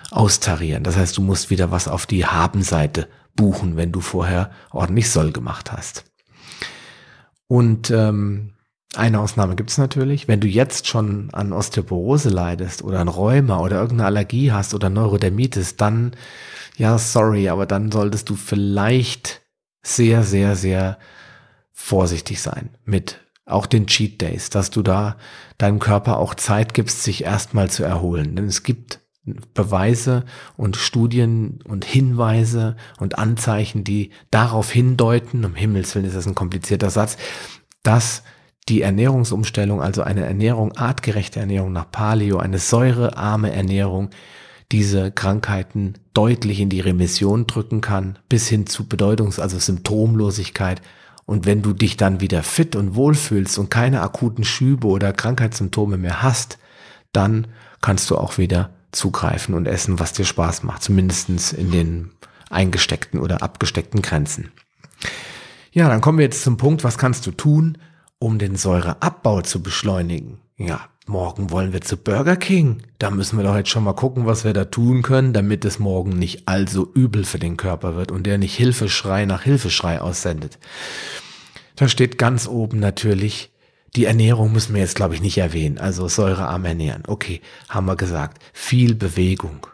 austarieren. 0.09 0.83
Das 0.83 0.97
heißt, 0.97 1.15
du 1.17 1.21
musst 1.21 1.49
wieder 1.49 1.69
was 1.69 1.87
auf 1.87 2.05
die 2.05 2.25
Habenseite 2.25 3.07
buchen, 3.35 3.77
wenn 3.77 3.91
du 3.91 4.01
vorher 4.01 4.51
ordentlich 4.71 5.11
Soll 5.11 5.31
gemacht 5.31 5.71
hast. 5.71 6.05
Und 7.47 7.91
ähm, 7.91 8.53
eine 8.97 9.19
Ausnahme 9.19 9.55
gibt's 9.55 9.77
natürlich. 9.77 10.27
Wenn 10.27 10.39
du 10.39 10.47
jetzt 10.47 10.87
schon 10.87 11.29
an 11.33 11.53
Osteoporose 11.53 12.29
leidest 12.29 12.83
oder 12.83 12.99
an 12.99 13.07
Rheuma 13.07 13.59
oder 13.59 13.77
irgendeine 13.77 14.07
Allergie 14.07 14.51
hast 14.51 14.73
oder 14.73 14.89
Neurodermitis, 14.89 15.75
dann, 15.75 16.11
ja, 16.77 16.97
sorry, 16.97 17.49
aber 17.49 17.65
dann 17.65 17.91
solltest 17.91 18.29
du 18.29 18.35
vielleicht 18.35 19.41
sehr, 19.81 20.23
sehr, 20.23 20.55
sehr 20.55 20.97
vorsichtig 21.71 22.41
sein 22.41 22.69
mit 22.85 23.19
auch 23.45 23.65
den 23.65 23.87
Cheat 23.87 24.21
Days, 24.21 24.49
dass 24.49 24.71
du 24.71 24.81
da 24.81 25.15
deinem 25.57 25.79
Körper 25.79 26.17
auch 26.17 26.35
Zeit 26.35 26.73
gibst, 26.73 27.03
sich 27.03 27.23
erstmal 27.23 27.69
zu 27.69 27.83
erholen. 27.83 28.35
Denn 28.35 28.45
es 28.45 28.63
gibt 28.63 28.99
Beweise 29.53 30.25
und 30.55 30.77
Studien 30.77 31.59
und 31.65 31.85
Hinweise 31.85 32.75
und 32.99 33.17
Anzeichen, 33.17 33.83
die 33.83 34.11
darauf 34.31 34.71
hindeuten, 34.71 35.45
um 35.45 35.55
Himmels 35.55 35.95
Willen 35.95 36.05
ist 36.05 36.15
das 36.15 36.27
ein 36.27 36.35
komplizierter 36.35 36.89
Satz, 36.89 37.17
dass 37.83 38.23
die 38.69 38.81
Ernährungsumstellung, 38.81 39.81
also 39.81 40.01
eine 40.03 40.25
Ernährung, 40.25 40.73
artgerechte 40.77 41.39
Ernährung 41.39 41.71
nach 41.71 41.89
Paleo, 41.89 42.37
eine 42.37 42.59
säurearme 42.59 43.51
Ernährung, 43.51 44.09
diese 44.71 45.11
Krankheiten 45.11 45.93
deutlich 46.13 46.59
in 46.59 46.69
die 46.69 46.81
Remission 46.81 47.47
drücken 47.47 47.81
kann, 47.81 48.19
bis 48.27 48.47
hin 48.47 48.67
zu 48.67 48.85
Bedeutungs-, 48.85 49.39
also 49.39 49.57
Symptomlosigkeit. 49.57 50.81
Und 51.25 51.45
wenn 51.45 51.61
du 51.61 51.73
dich 51.73 51.97
dann 51.97 52.19
wieder 52.19 52.43
fit 52.43 52.75
und 52.75 52.95
wohlfühlst 52.95 53.57
und 53.57 53.69
keine 53.69 54.01
akuten 54.01 54.43
Schübe 54.43 54.87
oder 54.87 55.13
Krankheitssymptome 55.13 55.97
mehr 55.97 56.21
hast, 56.21 56.57
dann 57.13 57.47
kannst 57.81 58.09
du 58.09 58.17
auch 58.17 58.37
wieder 58.37 58.71
zugreifen 58.91 59.53
und 59.55 59.67
essen, 59.67 59.99
was 59.99 60.13
dir 60.13 60.25
Spaß 60.25 60.63
macht, 60.63 60.83
zumindestens 60.83 61.53
in 61.53 61.71
den 61.71 62.11
eingesteckten 62.49 63.19
oder 63.19 63.41
abgesteckten 63.41 64.01
Grenzen. 64.01 64.51
Ja, 65.71 65.89
dann 65.89 66.01
kommen 66.01 66.17
wir 66.17 66.25
jetzt 66.25 66.43
zum 66.43 66.57
Punkt, 66.57 66.83
was 66.83 66.97
kannst 66.97 67.27
du 67.27 67.31
tun, 67.31 67.77
um 68.19 68.39
den 68.39 68.55
Säureabbau 68.55 69.41
zu 69.41 69.61
beschleunigen? 69.61 70.39
Ja, 70.57 70.81
morgen 71.05 71.51
wollen 71.51 71.73
wir 71.73 71.81
zu 71.81 71.97
Burger 71.97 72.35
King. 72.35 72.81
Da 72.99 73.11
müssen 73.11 73.37
wir 73.37 73.43
doch 73.43 73.55
jetzt 73.55 73.69
schon 73.69 73.83
mal 73.83 73.93
gucken, 73.93 74.25
was 74.25 74.43
wir 74.43 74.53
da 74.53 74.65
tun 74.65 75.01
können, 75.01 75.33
damit 75.33 75.65
es 75.65 75.79
morgen 75.79 76.17
nicht 76.17 76.47
allzu 76.47 76.91
übel 76.93 77.23
für 77.23 77.39
den 77.39 77.57
Körper 77.57 77.95
wird 77.95 78.11
und 78.11 78.23
der 78.23 78.37
nicht 78.37 78.55
Hilfeschrei 78.55 79.25
nach 79.25 79.43
Hilfeschrei 79.43 80.01
aussendet. 80.01 80.57
Da 81.75 81.87
steht 81.87 82.17
ganz 82.17 82.47
oben 82.47 82.79
natürlich 82.79 83.51
die 83.95 84.05
Ernährung 84.05 84.51
müssen 84.51 84.75
wir 84.75 84.81
jetzt, 84.81 84.95
glaube 84.95 85.15
ich, 85.15 85.21
nicht 85.21 85.37
erwähnen. 85.39 85.79
Also 85.79 86.07
säurearm 86.07 86.65
ernähren. 86.65 87.03
Okay, 87.07 87.41
haben 87.69 87.87
wir 87.87 87.95
gesagt. 87.95 88.43
Viel 88.53 88.93
Bewegung. 88.93 89.65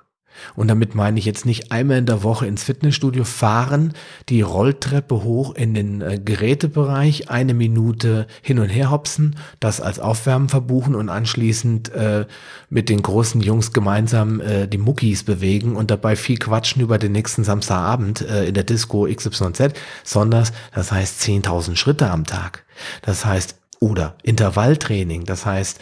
Und 0.56 0.67
damit 0.67 0.96
meine 0.96 1.19
ich 1.19 1.26
jetzt 1.26 1.46
nicht 1.46 1.72
einmal 1.72 1.98
in 1.98 2.06
der 2.06 2.24
Woche 2.24 2.48
ins 2.48 2.63
Fitnessstudio 2.63 3.24
fahren, 3.24 3.93
die 4.30 4.41
Rolltreppe 4.41 5.24
hoch 5.24 5.56
in 5.56 5.74
den 5.74 6.02
äh, 6.02 6.19
Gerätebereich, 6.24 7.30
eine 7.30 7.54
Minute 7.54 8.28
hin 8.41 8.60
und 8.60 8.69
her 8.69 8.91
hopsen, 8.91 9.36
das 9.60 9.82
als 9.82 10.00
Aufwärmen 10.00 10.50
verbuchen 10.50 10.96
und 10.96 11.10
anschließend 11.10 11.91
äh, 11.93 12.26
mit 12.69 12.89
den 12.89 13.02
großen 13.02 13.41
Jungs 13.41 13.74
gemeinsam 13.74 14.41
äh, 14.41 14.67
die 14.67 14.78
Muckis 14.78 15.24
bewegen 15.24 15.76
und 15.76 15.91
dabei 15.91 16.15
viel 16.15 16.38
quatschen 16.38 16.82
über 16.82 16.98
den 16.98 17.12
nächsten 17.12 17.43
Samstagabend 17.43 18.22
äh, 18.22 18.46
in 18.46 18.54
der 18.54 18.63
Disco 18.63 19.08
XYZ, 19.08 19.74
sondern 20.04 20.48
das 20.74 20.91
heißt 20.91 21.22
10.000 21.22 21.76
Schritte 21.76 22.10
am 22.10 22.26
Tag. 22.26 22.65
Das 23.02 23.26
heißt 23.26 23.56
oder 23.80 24.15
Intervalltraining, 24.24 25.26
das 25.26 25.46
heißt 25.46 25.80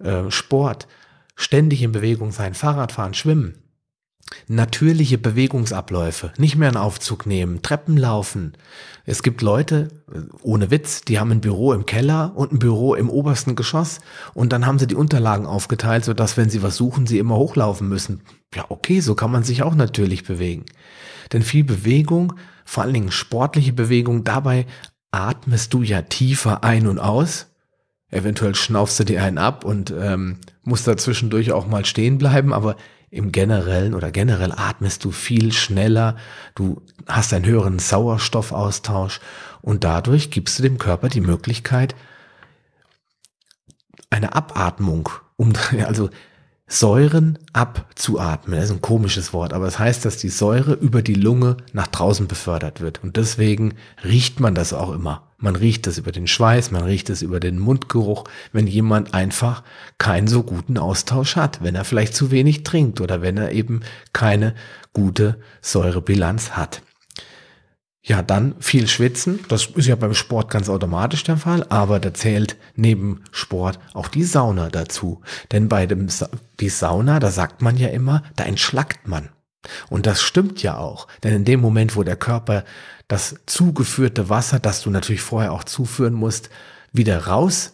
äh, 0.00 0.30
Sport, 0.30 0.88
ständig 1.36 1.82
in 1.82 1.92
Bewegung 1.92 2.32
sein, 2.32 2.54
Fahrradfahren, 2.54 3.14
Schwimmen, 3.14 3.54
natürliche 4.48 5.18
Bewegungsabläufe, 5.18 6.32
nicht 6.36 6.56
mehr 6.56 6.68
einen 6.68 6.76
Aufzug 6.76 7.26
nehmen, 7.26 7.62
Treppen 7.62 7.96
laufen. 7.96 8.54
Es 9.04 9.22
gibt 9.22 9.42
Leute, 9.42 9.88
äh, 10.12 10.20
ohne 10.42 10.70
Witz, 10.70 11.02
die 11.02 11.18
haben 11.18 11.30
ein 11.30 11.40
Büro 11.40 11.72
im 11.72 11.86
Keller 11.86 12.32
und 12.34 12.52
ein 12.52 12.58
Büro 12.58 12.94
im 12.94 13.08
obersten 13.08 13.56
Geschoss 13.56 14.00
und 14.34 14.52
dann 14.52 14.66
haben 14.66 14.78
sie 14.78 14.86
die 14.86 14.94
Unterlagen 14.94 15.46
aufgeteilt, 15.46 16.04
sodass, 16.04 16.36
wenn 16.36 16.50
sie 16.50 16.62
was 16.62 16.76
suchen, 16.76 17.06
sie 17.06 17.18
immer 17.18 17.36
hochlaufen 17.36 17.88
müssen. 17.88 18.22
Ja, 18.54 18.64
okay, 18.68 19.00
so 19.00 19.14
kann 19.14 19.30
man 19.30 19.42
sich 19.42 19.62
auch 19.62 19.74
natürlich 19.74 20.24
bewegen. 20.24 20.64
Denn 21.32 21.42
viel 21.42 21.64
Bewegung, 21.64 22.34
vor 22.64 22.82
allen 22.82 22.94
Dingen 22.94 23.12
sportliche 23.12 23.72
Bewegung, 23.72 24.24
dabei 24.24 24.66
atmest 25.10 25.72
du 25.72 25.82
ja 25.82 26.02
tiefer 26.02 26.64
ein 26.64 26.86
und 26.86 26.98
aus. 26.98 27.46
Eventuell 28.10 28.54
schnaufst 28.54 29.00
du 29.00 29.04
dir 29.04 29.22
einen 29.22 29.38
ab 29.38 29.64
und 29.64 29.92
ähm, 29.96 30.38
musst 30.62 30.86
da 30.86 30.96
zwischendurch 30.96 31.52
auch 31.52 31.66
mal 31.66 31.84
stehen 31.84 32.18
bleiben, 32.18 32.52
aber 32.52 32.76
im 33.10 33.32
generellen 33.32 33.94
oder 33.94 34.10
generell 34.10 34.52
atmest 34.52 35.04
du 35.04 35.10
viel 35.10 35.52
schneller, 35.52 36.16
du 36.54 36.82
hast 37.06 37.32
einen 37.32 37.46
höheren 37.46 37.78
Sauerstoffaustausch 37.78 39.20
und 39.62 39.84
dadurch 39.84 40.30
gibst 40.30 40.58
du 40.58 40.62
dem 40.62 40.78
Körper 40.78 41.08
die 41.08 41.20
Möglichkeit, 41.20 41.94
eine 44.10 44.34
Abatmung, 44.34 45.08
um, 45.36 45.52
also 45.86 46.10
Säuren 46.68 47.38
abzuatmen. 47.52 48.58
Das 48.58 48.70
ist 48.70 48.76
ein 48.76 48.82
komisches 48.82 49.32
Wort, 49.32 49.52
aber 49.52 49.66
es 49.66 49.74
das 49.74 49.78
heißt, 49.78 50.04
dass 50.04 50.16
die 50.16 50.28
Säure 50.28 50.72
über 50.72 51.00
die 51.00 51.14
Lunge 51.14 51.58
nach 51.72 51.86
draußen 51.86 52.26
befördert 52.26 52.80
wird. 52.80 53.04
Und 53.04 53.16
deswegen 53.16 53.74
riecht 54.02 54.40
man 54.40 54.56
das 54.56 54.72
auch 54.72 54.92
immer. 54.92 55.25
Man 55.38 55.54
riecht 55.54 55.86
das 55.86 55.98
über 55.98 56.12
den 56.12 56.26
Schweiß, 56.26 56.70
man 56.70 56.84
riecht 56.84 57.10
es 57.10 57.20
über 57.20 57.40
den 57.40 57.58
Mundgeruch, 57.58 58.24
wenn 58.52 58.66
jemand 58.66 59.12
einfach 59.12 59.62
keinen 59.98 60.28
so 60.28 60.42
guten 60.42 60.78
Austausch 60.78 61.36
hat, 61.36 61.62
wenn 61.62 61.74
er 61.74 61.84
vielleicht 61.84 62.14
zu 62.14 62.30
wenig 62.30 62.62
trinkt 62.62 63.00
oder 63.02 63.20
wenn 63.20 63.36
er 63.36 63.52
eben 63.52 63.80
keine 64.14 64.54
gute 64.94 65.38
Säurebilanz 65.60 66.52
hat. 66.52 66.80
ja, 68.02 68.22
dann 68.22 68.54
viel 68.60 68.86
schwitzen. 68.86 69.40
Das 69.48 69.66
ist 69.66 69.88
ja 69.88 69.96
beim 69.96 70.14
Sport 70.14 70.48
ganz 70.48 70.68
automatisch 70.68 71.24
der 71.24 71.36
Fall, 71.36 71.66
aber 71.70 71.98
da 71.98 72.14
zählt 72.14 72.56
neben 72.76 73.24
Sport 73.32 73.80
auch 73.94 74.06
die 74.08 74.22
Sauna 74.22 74.68
dazu. 74.70 75.22
Denn 75.50 75.68
bei 75.68 75.86
dem 75.86 76.08
Sa 76.08 76.28
die 76.60 76.68
Sauna, 76.68 77.18
da 77.18 77.30
sagt 77.30 77.62
man 77.62 77.76
ja 77.76 77.88
immer, 77.88 78.22
da 78.36 78.44
entschlackt 78.44 79.08
man. 79.08 79.28
Und 79.90 80.06
das 80.06 80.22
stimmt 80.22 80.62
ja 80.62 80.78
auch. 80.78 81.08
Denn 81.24 81.34
in 81.34 81.44
dem 81.44 81.60
Moment, 81.60 81.96
wo 81.96 82.04
der 82.04 82.16
Körper 82.16 82.64
das 83.08 83.36
zugeführte 83.46 84.28
Wasser, 84.28 84.58
das 84.58 84.82
du 84.82 84.90
natürlich 84.90 85.22
vorher 85.22 85.52
auch 85.52 85.64
zuführen 85.64 86.14
musst, 86.14 86.50
wieder 86.92 87.26
raus 87.26 87.72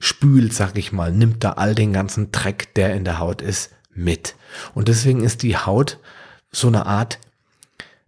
spült, 0.00 0.52
sag 0.52 0.78
ich 0.78 0.92
mal, 0.92 1.12
nimmt 1.12 1.42
da 1.42 1.52
all 1.52 1.74
den 1.74 1.92
ganzen 1.92 2.30
Dreck, 2.30 2.74
der 2.74 2.94
in 2.94 3.04
der 3.04 3.18
Haut 3.18 3.42
ist, 3.42 3.70
mit. 3.94 4.36
Und 4.74 4.88
deswegen 4.88 5.24
ist 5.24 5.42
die 5.42 5.56
Haut 5.56 5.98
so 6.52 6.68
eine 6.68 6.86
Art 6.86 7.18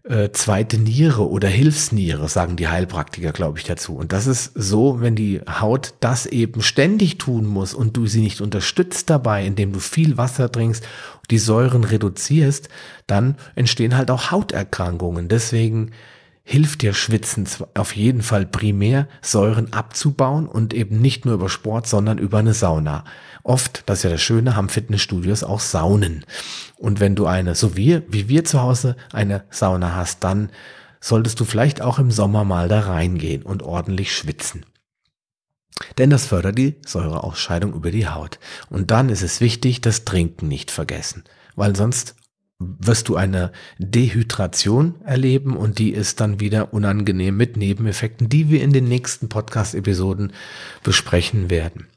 äh, 0.04 0.30
zweite 0.32 0.78
Niere 0.78 1.28
oder 1.28 1.48
Hilfsniere, 1.48 2.28
sagen 2.28 2.56
die 2.56 2.68
Heilpraktiker, 2.68 3.32
glaube 3.32 3.58
ich, 3.58 3.64
dazu. 3.64 3.96
Und 3.96 4.12
das 4.12 4.26
ist 4.26 4.52
so, 4.54 5.00
wenn 5.00 5.16
die 5.16 5.40
Haut 5.48 5.94
das 6.00 6.26
eben 6.26 6.62
ständig 6.62 7.18
tun 7.18 7.44
muss 7.44 7.74
und 7.74 7.96
du 7.96 8.06
sie 8.06 8.20
nicht 8.20 8.40
unterstützt 8.40 9.10
dabei, 9.10 9.44
indem 9.44 9.72
du 9.72 9.80
viel 9.80 10.16
Wasser 10.16 10.50
trinkst, 10.50 10.86
die 11.30 11.38
Säuren 11.38 11.84
reduzierst, 11.84 12.68
dann 13.06 13.36
entstehen 13.56 13.96
halt 13.96 14.10
auch 14.10 14.30
Hauterkrankungen. 14.30 15.28
Deswegen 15.28 15.90
hilft 16.50 16.82
dir 16.82 16.94
Schwitzen 16.94 17.46
auf 17.74 17.94
jeden 17.94 18.22
Fall 18.22 18.44
primär, 18.44 19.06
Säuren 19.22 19.72
abzubauen 19.72 20.48
und 20.48 20.74
eben 20.74 21.00
nicht 21.00 21.24
nur 21.24 21.34
über 21.34 21.48
Sport, 21.48 21.86
sondern 21.86 22.18
über 22.18 22.38
eine 22.38 22.54
Sauna. 22.54 23.04
Oft, 23.44 23.84
das 23.86 23.98
ist 23.98 24.02
ja 24.02 24.10
das 24.10 24.20
Schöne, 24.20 24.56
haben 24.56 24.68
Fitnessstudios 24.68 25.44
auch 25.44 25.60
Saunen. 25.60 26.26
Und 26.76 26.98
wenn 26.98 27.14
du 27.14 27.26
eine, 27.26 27.54
so 27.54 27.76
wie, 27.76 28.02
wie 28.08 28.28
wir 28.28 28.44
zu 28.44 28.60
Hause, 28.60 28.96
eine 29.12 29.44
Sauna 29.50 29.94
hast, 29.94 30.24
dann 30.24 30.50
solltest 31.00 31.38
du 31.38 31.44
vielleicht 31.44 31.82
auch 31.82 32.00
im 32.00 32.10
Sommer 32.10 32.42
mal 32.42 32.66
da 32.66 32.80
reingehen 32.80 33.44
und 33.44 33.62
ordentlich 33.62 34.12
schwitzen. 34.12 34.66
Denn 35.98 36.10
das 36.10 36.26
fördert 36.26 36.58
die 36.58 36.80
Säureausscheidung 36.84 37.74
über 37.74 37.92
die 37.92 38.08
Haut. 38.08 38.40
Und 38.68 38.90
dann 38.90 39.08
ist 39.08 39.22
es 39.22 39.40
wichtig, 39.40 39.82
das 39.82 40.04
Trinken 40.04 40.48
nicht 40.48 40.72
vergessen, 40.72 41.22
weil 41.54 41.76
sonst 41.76 42.16
wirst 42.60 43.08
du 43.08 43.16
eine 43.16 43.52
Dehydration 43.78 45.00
erleben 45.02 45.56
und 45.56 45.78
die 45.78 45.90
ist 45.90 46.20
dann 46.20 46.40
wieder 46.40 46.74
unangenehm 46.74 47.36
mit 47.36 47.56
Nebeneffekten, 47.56 48.28
die 48.28 48.50
wir 48.50 48.62
in 48.62 48.72
den 48.72 48.84
nächsten 48.84 49.30
Podcast-Episoden 49.30 50.32
besprechen 50.82 51.48
werden. 51.48 51.88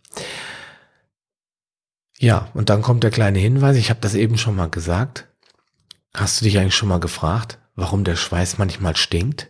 Ja, 2.18 2.50
und 2.54 2.70
dann 2.70 2.82
kommt 2.82 3.04
der 3.04 3.12
kleine 3.12 3.40
Hinweis, 3.40 3.76
ich 3.76 3.90
habe 3.90 4.00
das 4.00 4.16
eben 4.16 4.38
schon 4.38 4.56
mal 4.56 4.70
gesagt. 4.70 5.28
Hast 6.14 6.40
du 6.40 6.46
dich 6.46 6.58
eigentlich 6.58 6.76
schon 6.76 6.90
mal 6.90 7.02
gefragt, 7.02 7.60
warum 7.76 8.06
der 8.06 8.16
Schweiß 8.16 8.58
manchmal 8.58 8.96
stinkt? 8.96 9.50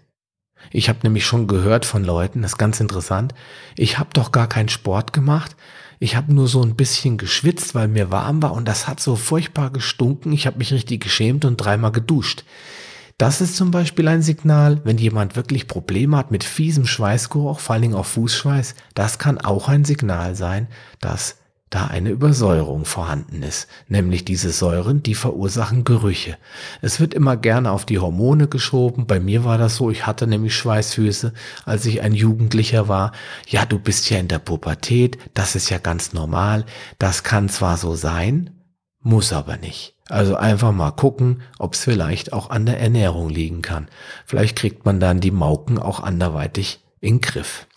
Ich 0.71 0.89
habe 0.89 0.99
nämlich 1.03 1.25
schon 1.25 1.45
gehört 1.45 1.85
von 1.85 2.03
Leuten, 2.03 2.41
das 2.41 2.53
ist 2.53 2.57
ganz 2.57 2.79
interessant, 2.79 3.35
ich 3.75 3.99
habe 3.99 4.09
doch 4.13 4.31
gar 4.31 4.47
keinen 4.47 4.69
Sport 4.69 5.13
gemacht, 5.13 5.55
ich 6.03 6.17
habe 6.17 6.33
nur 6.33 6.49
so 6.49 6.61
ein 6.61 6.75
bisschen 6.75 7.17
geschwitzt, 7.17 7.75
weil 7.75 7.87
mir 7.87 8.11
warm 8.11 8.41
war 8.41 8.51
und 8.51 8.67
das 8.67 8.89
hat 8.89 8.99
so 8.99 9.15
furchtbar 9.15 9.71
gestunken. 9.71 10.33
Ich 10.33 10.45
habe 10.45 10.57
mich 10.57 10.73
richtig 10.73 11.01
geschämt 11.01 11.45
und 11.45 11.55
dreimal 11.55 11.93
geduscht. 11.93 12.43
Das 13.17 13.39
ist 13.39 13.55
zum 13.55 13.71
Beispiel 13.71 14.09
ein 14.09 14.21
Signal, 14.21 14.81
wenn 14.83 14.97
jemand 14.97 15.37
wirklich 15.37 15.65
Probleme 15.65 16.17
hat 16.17 16.29
mit 16.29 16.43
fiesem 16.43 16.85
Schweißgeruch, 16.85 17.61
vor 17.61 17.73
allen 17.73 17.83
Dingen 17.83 17.95
auch 17.95 18.05
Fußschweiß. 18.05 18.75
Das 18.95 19.17
kann 19.17 19.37
auch 19.37 19.69
ein 19.69 19.85
Signal 19.85 20.35
sein, 20.35 20.67
dass 20.99 21.37
da 21.73 21.87
eine 21.87 22.11
Übersäuerung 22.11 22.85
vorhanden 22.85 23.41
ist, 23.41 23.67
nämlich 23.87 24.25
diese 24.25 24.51
Säuren, 24.51 25.01
die 25.01 25.15
verursachen 25.15 25.83
Gerüche. 25.83 26.37
Es 26.81 26.99
wird 26.99 27.15
immer 27.15 27.35
gerne 27.35 27.71
auf 27.71 27.85
die 27.85 27.97
Hormone 27.97 28.47
geschoben. 28.47 29.07
Bei 29.07 29.19
mir 29.19 29.43
war 29.43 29.57
das 29.57 29.77
so, 29.77 29.89
ich 29.89 30.05
hatte 30.05 30.27
nämlich 30.27 30.55
Schweißfüße, 30.55 31.33
als 31.65 31.85
ich 31.85 32.01
ein 32.01 32.13
Jugendlicher 32.13 32.87
war. 32.87 33.11
Ja, 33.47 33.65
du 33.65 33.79
bist 33.79 34.09
ja 34.11 34.19
in 34.19 34.27
der 34.27 34.39
Pubertät, 34.39 35.17
das 35.33 35.55
ist 35.55 35.69
ja 35.71 35.79
ganz 35.79 36.13
normal. 36.13 36.65
Das 36.99 37.23
kann 37.23 37.49
zwar 37.49 37.77
so 37.77 37.95
sein, 37.95 38.51
muss 38.99 39.33
aber 39.33 39.57
nicht. 39.57 39.95
Also 40.09 40.35
einfach 40.35 40.73
mal 40.73 40.91
gucken, 40.91 41.41
ob 41.57 41.73
es 41.73 41.83
vielleicht 41.83 42.33
auch 42.33 42.51
an 42.51 42.67
der 42.67 42.79
Ernährung 42.79 43.29
liegen 43.29 43.63
kann. 43.63 43.87
Vielleicht 44.25 44.55
kriegt 44.55 44.85
man 44.85 44.99
dann 44.99 45.21
die 45.21 45.31
Mauken 45.31 45.79
auch 45.79 46.01
anderweitig 46.01 46.81
in 46.99 47.19
Griff. 47.19 47.67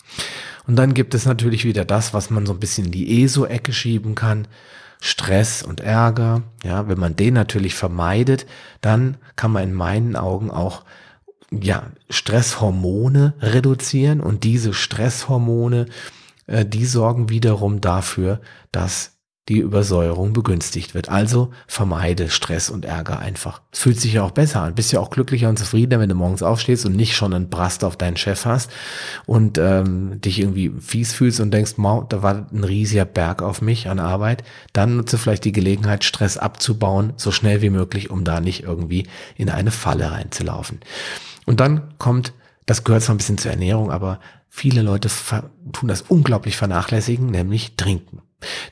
Und 0.67 0.77
dann 0.77 0.95
gibt 0.95 1.15
es 1.15 1.27
natürlich 1.27 1.65
wieder 1.65 1.85
das, 1.85 2.13
was 2.13 2.31
man 2.31 2.47
so 2.47 2.53
ein 2.53 2.61
bisschen 2.61 2.87
in 2.87 2.93
die 2.93 3.23
ESO-Ecke 3.23 3.73
schieben 3.73 4.15
kann. 4.15 4.49
Stress 5.01 5.63
und 5.63 5.81
Ärger. 5.81 6.43
Ja, 6.65 6.89
wenn 6.89 6.99
man 6.99 7.17
den 7.17 7.35
natürlich 7.35 7.75
vermeidet, 7.75 8.47
dann 8.81 9.19
kann 9.37 9.53
man 9.53 9.65
in 9.65 9.75
meinen 9.75 10.17
Augen 10.17 10.51
auch 10.51 10.85
ja, 11.51 11.91
Stresshormone 12.11 13.35
reduzieren 13.41 14.21
und 14.21 14.43
diese 14.43 14.73
Stresshormone, 14.73 15.87
äh, 16.47 16.65
die 16.65 16.87
sorgen 16.87 17.29
wiederum 17.29 17.81
dafür, 17.81 18.41
dass 18.73 19.16
die 19.49 19.61
Übersäuerung 19.61 20.33
begünstigt 20.33 20.95
wird. 20.95 21.09
Also 21.09 21.53
vermeide 21.69 22.31
Stress 22.31 22.69
und 22.69 22.85
Ärger 22.85 23.21
einfach. 23.21 23.61
Es 23.71 23.79
fühlt 23.79 24.01
sich 24.01 24.15
ja 24.15 24.23
auch 24.23 24.33
besser 24.33 24.63
an. 24.63 24.75
Bist 24.75 24.91
ja 24.91 24.99
auch 24.99 25.11
glücklicher 25.11 25.49
und 25.49 25.59
zufriedener, 25.59 26.01
wenn 26.01 26.09
du 26.09 26.17
morgens 26.17 26.43
aufstehst 26.43 26.85
und 26.85 26.97
nicht 26.97 27.15
schon 27.15 27.33
einen 27.33 27.49
Brast 27.49 27.85
auf 27.85 27.97
deinen 27.97 28.17
Chef 28.17 28.45
hast 28.45 28.73
und 29.25 29.57
ähm, 29.59 30.21
dich 30.21 30.41
irgendwie 30.41 30.73
fies 30.81 31.13
fühlst 31.13 31.39
und 31.41 31.53
denkst, 31.53 31.77
Mau, 31.77 32.03
da 32.03 32.23
war 32.23 32.49
ein 32.53 32.65
riesiger 32.65 33.05
Berg 33.05 33.41
auf 33.41 33.63
mich 33.63 33.89
an 33.89 34.01
Arbeit. 34.01 34.43
Dann 34.73 34.97
nutze 34.97 35.17
vielleicht 35.17 35.45
die 35.45 35.53
Gelegenheit, 35.53 36.03
Stress 36.03 36.39
abzubauen, 36.39 37.13
so 37.17 37.31
schnell 37.31 37.63
wie 37.63 37.71
möglich, 37.71 38.11
um 38.11 38.25
da 38.25 38.41
nicht 38.41 38.65
irgendwie 38.65 39.07
in 39.37 39.49
eine 39.49 39.71
Falle 39.71 40.11
reinzulaufen. 40.11 40.81
Und 41.45 41.61
dann 41.61 41.95
kommt, 41.99 42.33
das 42.67 42.83
gehört 42.83 43.05
zwar 43.05 43.15
ein 43.15 43.19
bisschen 43.19 43.39
zur 43.39 43.53
Ernährung, 43.53 43.93
aber 43.93 44.19
viele 44.49 44.83
Leute 44.83 45.09
tun 45.73 45.89
das 45.89 46.03
unglaublich 46.03 46.57
vernachlässigen, 46.57 47.27
nämlich 47.27 47.77
trinken. 47.77 48.23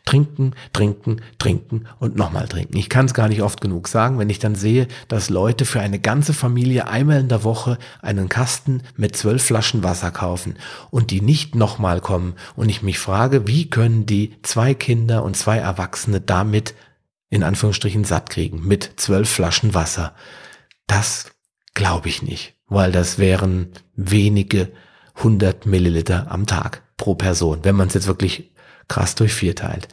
Trinken, 0.05 0.55
trinken, 0.72 1.22
trinken 1.38 1.87
und 1.98 2.16
nochmal 2.16 2.46
trinken. 2.48 2.77
Ich 2.77 2.90
kann 2.90 3.07
es 3.07 3.14
gar 3.14 3.29
nicht 3.29 3.42
oft 3.42 3.61
genug 3.62 3.88
sagen, 3.88 4.18
wenn 4.18 4.29
ich 4.29 4.38
dann 4.38 4.55
sehe, 4.55 4.88
dass 5.09 5.31
Leute 5.31 5.64
für 5.64 5.81
eine 5.81 5.98
ganze 5.98 6.35
Familie 6.35 6.87
einmal 6.87 7.20
in 7.20 7.29
der 7.29 7.44
Woche 7.44 7.79
einen 8.03 8.29
Kasten 8.29 8.83
mit 8.96 9.16
zwölf 9.16 9.42
Flaschen 9.42 9.83
Wasser 9.83 10.11
kaufen 10.11 10.57
und 10.90 11.11
die 11.11 11.22
nicht 11.22 11.55
nochmal 11.55 12.00
kommen 12.00 12.35
und 12.57 12.68
ich 12.68 12.83
mich 12.83 12.98
frage, 12.98 13.46
wie 13.46 13.70
können 13.70 14.05
die 14.05 14.35
zwei 14.42 14.74
Kinder 14.74 15.24
und 15.24 15.37
zwei 15.37 15.57
Erwachsene 15.57 16.20
damit 16.20 16.74
in 17.31 17.42
Anführungsstrichen 17.42 18.05
satt 18.05 18.31
kriegen 18.31 18.66
mit 18.66 18.92
zwölf 18.96 19.31
Flaschen 19.31 19.74
Wasser. 19.74 20.14
Das 20.87 21.33
glaube 21.72 22.09
ich 22.09 22.22
nicht, 22.22 22.55
weil 22.68 22.92
das 22.92 23.18
wären 23.18 23.72
wenige 23.96 24.70
hundert 25.22 25.64
Milliliter 25.64 26.31
am 26.31 26.46
Tag 26.46 26.83
pro 26.96 27.14
Person, 27.14 27.61
wenn 27.62 27.77
man 27.77 27.88
es 27.88 27.94
jetzt 27.94 28.07
wirklich 28.07 28.54
krass 28.88 29.14
durch 29.14 29.35
vier 29.35 29.55
teilt. 29.55 29.88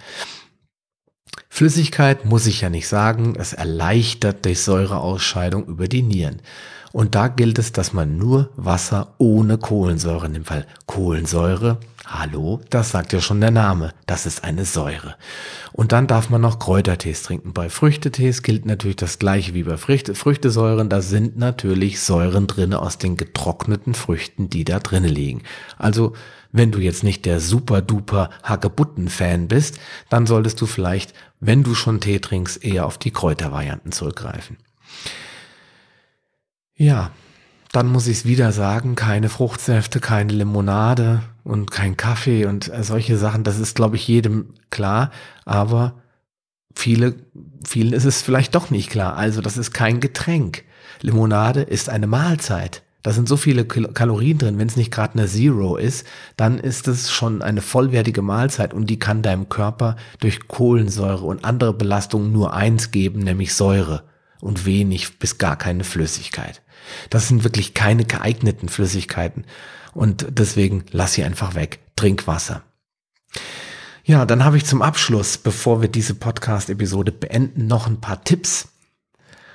Flüssigkeit 1.49 2.25
muss 2.25 2.47
ich 2.47 2.61
ja 2.61 2.69
nicht 2.69 2.87
sagen, 2.87 3.35
es 3.37 3.53
erleichtert 3.53 4.45
die 4.45 4.55
Säureausscheidung 4.55 5.65
über 5.65 5.87
die 5.87 6.01
Nieren. 6.01 6.41
Und 6.91 7.15
da 7.15 7.27
gilt 7.27 7.59
es, 7.59 7.71
dass 7.71 7.93
man 7.93 8.17
nur 8.17 8.49
Wasser 8.55 9.15
ohne 9.17 9.57
Kohlensäure 9.57 10.29
nimmt, 10.29 10.49
weil 10.49 10.65
Kohlensäure, 10.87 11.79
hallo, 12.11 12.59
das 12.69 12.91
sagt 12.91 13.13
ja 13.13 13.21
schon 13.21 13.41
der 13.41 13.51
Name, 13.51 13.93
das 14.05 14.25
ist 14.25 14.43
eine 14.43 14.65
Säure. 14.65 15.15
Und 15.71 15.91
dann 15.91 16.07
darf 16.07 16.29
man 16.29 16.41
noch 16.41 16.59
Kräutertees 16.59 17.23
trinken. 17.23 17.53
Bei 17.53 17.69
Früchtetees 17.69 18.43
gilt 18.43 18.65
natürlich 18.65 18.97
das 18.97 19.17
gleiche 19.17 19.53
wie 19.53 19.63
bei 19.63 19.77
Früchte, 19.77 20.13
Früchtesäuren. 20.13 20.89
Da 20.89 21.01
sind 21.01 21.37
natürlich 21.37 22.01
Säuren 22.01 22.47
drinne 22.47 22.79
aus 22.79 22.97
den 22.97 23.15
getrockneten 23.15 23.93
Früchten, 23.93 24.49
die 24.49 24.65
da 24.65 24.79
drinnen 24.79 25.09
liegen. 25.09 25.43
Also 25.77 26.13
wenn 26.51 26.71
du 26.71 26.79
jetzt 26.79 27.03
nicht 27.03 27.25
der 27.25 27.39
super 27.39 27.81
duper 27.81 28.29
Hagebutten-Fan 28.43 29.47
bist, 29.47 29.79
dann 30.09 30.27
solltest 30.27 30.59
du 30.59 30.65
vielleicht, 30.65 31.13
wenn 31.39 31.63
du 31.63 31.75
schon 31.75 32.01
Tee 32.01 32.19
trinkst, 32.19 32.63
eher 32.63 32.85
auf 32.85 32.97
die 32.97 33.11
Kräutervarianten 33.11 33.93
zurückgreifen. 33.93 34.57
Ja, 36.75 37.11
dann 37.71 37.87
muss 37.87 38.07
ich 38.07 38.17
es 38.17 38.25
wieder 38.25 38.51
sagen, 38.51 38.95
keine 38.95 39.29
Fruchtsäfte, 39.29 40.01
keine 40.01 40.33
Limonade 40.33 41.21
und 41.43 41.71
kein 41.71 41.97
Kaffee 41.97 42.45
und 42.45 42.71
solche 42.81 43.17
Sachen, 43.17 43.43
das 43.43 43.59
ist, 43.59 43.75
glaube 43.75 43.95
ich, 43.95 44.07
jedem 44.07 44.53
klar, 44.69 45.11
aber 45.45 46.01
viele, 46.75 47.15
vielen 47.65 47.93
ist 47.93 48.05
es 48.05 48.21
vielleicht 48.21 48.55
doch 48.55 48.69
nicht 48.69 48.89
klar. 48.89 49.15
Also 49.15 49.41
das 49.41 49.57
ist 49.57 49.73
kein 49.73 49.99
Getränk. 49.99 50.63
Limonade 51.01 51.61
ist 51.61 51.89
eine 51.89 52.07
Mahlzeit. 52.07 52.83
Da 53.03 53.11
sind 53.11 53.27
so 53.27 53.35
viele 53.35 53.65
Kalorien 53.65 54.37
drin, 54.37 54.59
wenn 54.59 54.67
es 54.67 54.75
nicht 54.75 54.91
gerade 54.91 55.13
eine 55.17 55.27
Zero 55.27 55.75
ist, 55.75 56.05
dann 56.37 56.59
ist 56.59 56.87
es 56.87 57.09
schon 57.09 57.41
eine 57.41 57.61
vollwertige 57.61 58.21
Mahlzeit 58.21 58.75
und 58.75 58.91
die 58.91 58.99
kann 58.99 59.23
deinem 59.23 59.49
Körper 59.49 59.95
durch 60.19 60.47
Kohlensäure 60.47 61.25
und 61.25 61.43
andere 61.43 61.73
Belastungen 61.73 62.31
nur 62.31 62.53
eins 62.53 62.91
geben, 62.91 63.21
nämlich 63.21 63.55
Säure 63.55 64.03
und 64.39 64.65
wenig 64.65 65.17
bis 65.17 65.39
gar 65.39 65.55
keine 65.55 65.83
Flüssigkeit. 65.83 66.61
Das 67.09 67.27
sind 67.27 67.43
wirklich 67.43 67.73
keine 67.73 68.05
geeigneten 68.05 68.69
Flüssigkeiten 68.69 69.45
und 69.93 70.25
deswegen 70.29 70.85
lass 70.91 71.13
sie 71.13 71.23
einfach 71.23 71.55
weg. 71.55 71.79
Trink 71.95 72.27
Wasser. 72.27 72.63
Ja, 74.03 74.25
dann 74.25 74.43
habe 74.43 74.57
ich 74.57 74.65
zum 74.65 74.81
Abschluss, 74.81 75.37
bevor 75.37 75.81
wir 75.81 75.87
diese 75.87 76.15
Podcast-Episode 76.15 77.11
beenden, 77.11 77.67
noch 77.67 77.87
ein 77.87 78.01
paar 78.01 78.23
Tipps. 78.23 78.69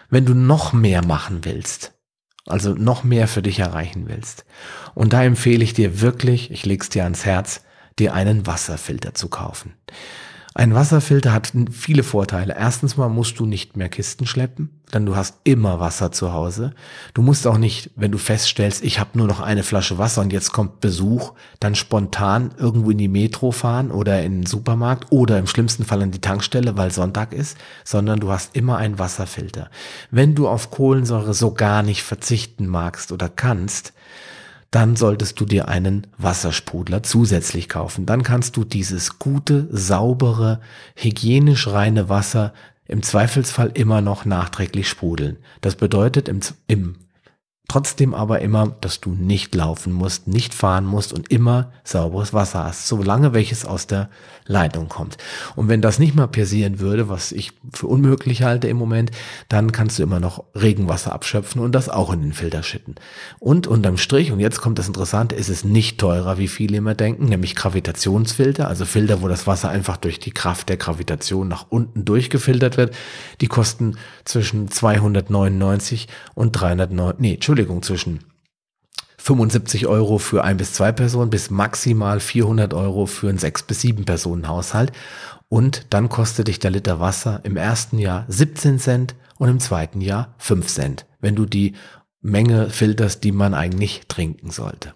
Wenn 0.09 0.25
du 0.25 0.35
noch 0.35 0.73
mehr 0.73 1.05
machen 1.05 1.45
willst, 1.45 1.93
also 2.47 2.75
noch 2.75 3.03
mehr 3.03 3.27
für 3.27 3.43
dich 3.43 3.59
erreichen 3.59 4.09
willst. 4.09 4.45
Und 4.95 5.13
da 5.13 5.25
empfehle 5.25 5.65
ich 5.65 5.75
dir 5.75 6.01
wirklich, 6.01 6.51
ich 6.53 6.65
leg's 6.65 6.89
dir 6.89 7.03
ans 7.03 7.25
Herz, 7.25 7.63
dir 7.99 8.15
einen 8.15 8.47
Wasserfilter 8.47 9.15
zu 9.15 9.29
kaufen. 9.29 9.75
Ein 10.59 10.75
Wasserfilter 10.75 11.35
hat 11.35 11.53
viele 11.71 12.03
Vorteile. 12.03 12.57
Erstens 12.59 12.97
mal 12.97 13.11
musst 13.11 13.39
du 13.39 13.45
nicht 13.45 13.77
mehr 13.77 13.91
Kisten 13.91 14.27
schleppen, 14.27 14.71
denn 14.95 15.05
du 15.05 15.15
hast 15.15 15.37
immer 15.45 15.81
Wasser 15.81 16.13
zu 16.13 16.33
Hause. 16.33 16.73
Du 17.13 17.21
musst 17.21 17.47
auch 17.47 17.59
nicht, 17.59 17.91
wenn 17.95 18.11
du 18.11 18.17
feststellst, 18.17 18.83
ich 18.83 18.99
habe 18.99 19.19
nur 19.19 19.27
noch 19.27 19.41
eine 19.41 19.63
Flasche 19.63 19.99
Wasser 19.99 20.23
und 20.23 20.33
jetzt 20.33 20.55
kommt 20.55 20.81
Besuch, 20.81 21.35
dann 21.61 21.75
spontan 21.75 22.55
irgendwo 22.57 22.91
in 22.91 22.97
die 22.97 23.07
Metro 23.07 23.51
fahren 23.51 23.91
oder 23.91 24.23
in 24.23 24.33
den 24.33 24.47
Supermarkt 24.47 25.13
oder 25.13 25.39
im 25.39 25.47
schlimmsten 25.47 25.85
Fall 25.85 26.01
an 26.01 26.11
die 26.11 26.23
Tankstelle, 26.23 26.75
weil 26.79 26.91
Sonntag 26.91 27.35
ist, 27.35 27.59
sondern 27.85 28.19
du 28.19 28.31
hast 28.31 28.57
immer 28.57 28.79
einen 28.79 28.99
Wasserfilter. 28.99 29.69
Wenn 30.11 30.35
du 30.35 30.49
auf 30.49 30.71
Kohlensäure 30.71 31.35
so 31.35 31.53
gar 31.53 31.83
nicht 31.83 32.03
verzichten 32.03 32.67
magst 32.67 33.13
oder 33.13 33.29
kannst, 33.29 33.93
dann 34.71 34.97
solltest 34.97 35.41
du 35.41 35.45
dir 35.45 35.69
einen 35.69 36.07
Wassersprudler 36.19 37.03
zusätzlich 37.03 37.69
kaufen. 37.69 38.07
Dann 38.07 38.23
kannst 38.23 38.57
du 38.57 38.65
dieses 38.65 39.19
gute, 39.19 39.69
saubere, 39.71 40.61
hygienisch 40.95 41.69
reine 41.69 42.09
Wasser 42.09 42.53
im 42.87 43.03
Zweifelsfall 43.03 43.71
immer 43.75 44.01
noch 44.01 44.25
nachträglich 44.25 44.89
sprudeln. 44.89 45.39
Das 45.61 45.77
bedeutet 45.77 46.29
im, 46.29 46.41
im 46.69 46.97
Trotzdem 47.69 48.15
aber 48.15 48.41
immer, 48.41 48.77
dass 48.81 49.01
du 49.01 49.11
nicht 49.11 49.55
laufen 49.55 49.93
musst, 49.93 50.29
nicht 50.29 50.55
fahren 50.55 50.85
musst 50.85 51.13
und 51.13 51.31
immer 51.33 51.73
sauberes 51.83 52.33
Wasser 52.33 52.65
hast, 52.65 52.87
solange 52.87 53.35
welches 53.35 53.65
aus 53.65 53.87
der 53.89 54.09
Leitung 54.47 54.89
kommt. 54.89 55.17
Und 55.57 55.69
wenn 55.69 55.83
das 55.83 55.99
nicht 55.99 56.15
mal 56.15 56.29
passieren 56.29 56.79
würde, 56.79 57.09
was 57.09 57.33
ich 57.33 57.53
für 57.73 57.89
unmöglich 57.89 58.43
halte 58.43 58.69
im 58.69 58.77
Moment, 58.77 59.11
dann 59.49 59.73
kannst 59.73 59.99
du 59.99 60.05
immer 60.05 60.21
noch 60.21 60.45
Regenwasser 60.55 61.13
abschöpfen 61.13 61.61
und 61.61 61.73
das 61.73 61.89
auch 61.89 62.13
in 62.13 62.23
den 62.23 62.33
Filter 62.33 62.63
schütten. 62.63 62.95
Und 63.41 63.67
unterm 63.67 63.99
Strich, 63.99 64.31
und 64.31 64.41
jetzt 64.41 64.61
kommt 64.61 64.79
das 64.79 64.87
Interessante, 64.87 65.35
ist 65.35 65.49
es 65.49 65.65
nicht 65.65 65.99
teurer, 65.99 66.39
wie 66.39 66.49
viele 66.49 66.77
immer 66.77 66.95
denken, 66.95 67.25
nämlich 67.27 67.57
Gravitationsfilter, 67.57 68.69
also 68.69 68.85
Filter, 68.85 69.23
wo 69.23 69.29
das 69.29 69.47
Wasser 69.47 69.69
einfach 69.69 69.97
durch 69.97 70.21
die 70.21 70.31
Kraft 70.31 70.69
der 70.69 70.77
Gravitation 70.77 71.49
nach 71.49 71.67
unten 71.69 72.05
durchgefiltert 72.05 72.77
wird. 72.77 72.95
Die 73.41 73.49
kosten 73.49 73.97
zwischen 74.25 74.71
299 74.71 76.07
und 76.35 76.53
309, 76.53 77.15
nee, 77.19 77.35
Entschuldigung, 77.35 77.56
zwischen 77.83 78.21
75 79.19 79.87
Euro 79.87 80.19
für 80.19 80.45
ein 80.45 80.57
bis 80.57 80.73
zwei 80.75 80.93
Personen 80.93 81.31
bis 81.31 81.51
maximal 81.51 82.21
400 82.21 82.75
Euro 82.75 83.07
für 83.07 83.29
einen 83.29 83.39
sechs 83.39 83.63
bis 83.63 83.81
sieben 83.81 84.05
Personen 84.05 84.47
Haushalt. 84.47 84.93
Und 85.49 85.87
dann 85.91 86.09
kostet 86.09 86.49
dich 86.49 86.59
der 86.59 86.71
Liter 86.71 87.01
Wasser 87.01 87.41
im 87.45 87.57
ersten 87.57 87.99
Jahr 87.99 88.25
17 88.29 88.79
Cent 88.79 89.15
und 89.39 89.49
im 89.49 89.61
zweiten 89.61 90.01
Jahr 90.01 90.35
5 90.39 90.67
Cent, 90.67 91.07
wenn 91.21 91.35
du 91.35 91.47
die 91.47 91.75
Menge 92.21 92.71
filterst, 92.71 93.25
die 93.25 93.33
man 93.33 93.55
eigentlich 93.55 94.03
trinken 94.09 94.51
sollte. 94.51 94.95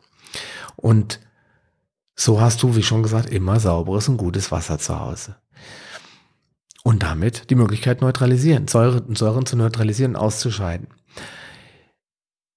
Und 0.77 1.20
so 2.14 2.40
hast 2.40 2.62
du, 2.62 2.77
wie 2.77 2.83
schon 2.83 3.03
gesagt, 3.03 3.31
immer 3.31 3.61
sauberes 3.61 4.09
und 4.09 4.16
gutes 4.16 4.53
Wasser 4.53 4.79
zu 4.79 5.01
Hause. 5.01 5.37
Und 6.83 7.03
damit 7.03 7.51
die 7.51 7.55
Möglichkeit 7.55 8.01
neutralisieren, 8.01 8.68
Säure, 8.68 9.05
Säuren 9.14 9.46
zu 9.46 9.57
neutralisieren, 9.57 10.16
auszuscheiden. 10.16 10.88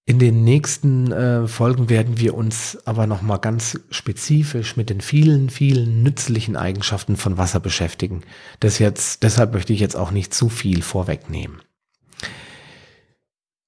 In 0.05 0.19
den 0.19 0.43
nächsten 0.43 1.11
äh, 1.13 1.47
Folgen 1.47 1.89
werden 1.89 2.19
wir 2.19 2.35
uns 2.35 2.77
aber 2.85 3.07
nochmal 3.07 3.39
ganz 3.39 3.79
spezifisch 3.89 4.75
mit 4.75 4.89
den 4.89 4.99
vielen, 4.99 5.49
vielen 5.49 6.03
nützlichen 6.03 6.57
Eigenschaften 6.57 7.15
von 7.15 7.37
Wasser 7.37 7.61
beschäftigen. 7.61 8.21
Das 8.59 8.79
jetzt, 8.79 9.23
deshalb 9.23 9.53
möchte 9.53 9.71
ich 9.71 9.79
jetzt 9.79 9.95
auch 9.95 10.11
nicht 10.11 10.33
zu 10.33 10.49
viel 10.49 10.81
vorwegnehmen. 10.81 11.61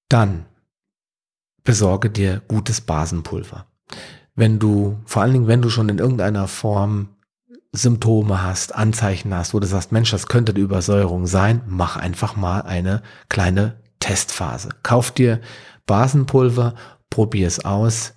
Dann 0.09 0.45
besorge 1.63 2.09
dir 2.09 2.41
gutes 2.49 2.81
Basenpulver. 2.81 3.67
Wenn 4.35 4.59
du, 4.59 4.99
vor 5.05 5.21
allen 5.21 5.33
Dingen, 5.33 5.47
wenn 5.47 5.61
du 5.61 5.69
schon 5.69 5.87
in 5.87 5.99
irgendeiner 5.99 6.49
Form 6.49 7.15
Symptome 7.71 8.43
hast, 8.43 8.75
Anzeichen 8.75 9.33
hast, 9.33 9.53
wo 9.53 9.59
du 9.61 9.67
sagst, 9.67 9.93
Mensch, 9.93 10.11
das 10.11 10.27
könnte 10.27 10.51
eine 10.51 10.61
Übersäuerung 10.61 11.27
sein, 11.27 11.61
mach 11.67 11.95
einfach 11.95 12.35
mal 12.35 12.61
eine 12.61 13.01
kleine 13.29 13.81
Testphase. 13.99 14.69
Kauf 14.83 15.11
dir 15.11 15.39
Basenpulver, 15.85 16.75
probier 17.09 17.47
es 17.47 17.63
aus 17.63 18.13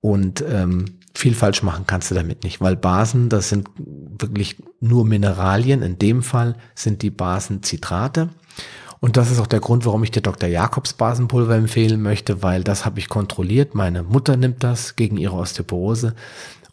und 0.00 0.44
ähm, 0.48 0.98
viel 1.14 1.34
falsch 1.34 1.62
machen 1.62 1.84
kannst 1.86 2.10
du 2.10 2.14
damit 2.14 2.42
nicht, 2.42 2.60
weil 2.60 2.76
Basen, 2.76 3.28
das 3.28 3.48
sind 3.48 3.68
wirklich 3.76 4.56
nur 4.80 5.04
Mineralien. 5.04 5.82
In 5.82 5.98
dem 5.98 6.22
Fall 6.22 6.56
sind 6.74 7.02
die 7.02 7.10
Basen 7.10 7.62
Zitrate. 7.62 8.30
Und 9.00 9.16
das 9.16 9.30
ist 9.30 9.40
auch 9.40 9.46
der 9.46 9.60
Grund, 9.60 9.84
warum 9.84 10.04
ich 10.04 10.12
dir 10.12 10.20
Dr. 10.20 10.48
Jakobs 10.48 10.92
Basenpulver 10.94 11.56
empfehlen 11.56 12.02
möchte, 12.02 12.42
weil 12.42 12.62
das 12.62 12.84
habe 12.84 13.00
ich 13.00 13.08
kontrolliert. 13.08 13.74
Meine 13.74 14.04
Mutter 14.04 14.36
nimmt 14.36 14.62
das 14.62 14.96
gegen 14.96 15.16
ihre 15.16 15.34
Osteoporose 15.34 16.14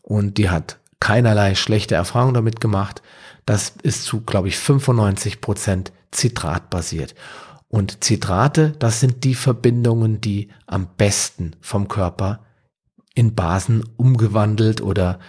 und 0.04 0.38
die 0.38 0.50
hat 0.50 0.78
keinerlei 1.00 1.56
schlechte 1.56 1.96
Erfahrung 1.96 2.34
damit 2.34 2.62
gemacht. 2.62 3.02
Das 3.46 3.74
ist 3.82 4.04
zu, 4.04 4.22
glaube 4.22 4.48
ich, 4.48 4.58
95 4.60 5.42
Prozent 5.42 5.92
Zitratbasiert. 6.12 7.16
Und 7.70 8.04
Zitrate, 8.04 8.74
das 8.80 9.00
sind 9.00 9.24
die 9.24 9.36
Verbindungen, 9.36 10.20
die 10.20 10.50
am 10.66 10.90
besten 10.98 11.56
vom 11.62 11.88
Körper 11.88 12.46
in 13.14 13.36
Basen 13.36 13.84
umgewandelt 13.96 14.82
oder 14.82 15.20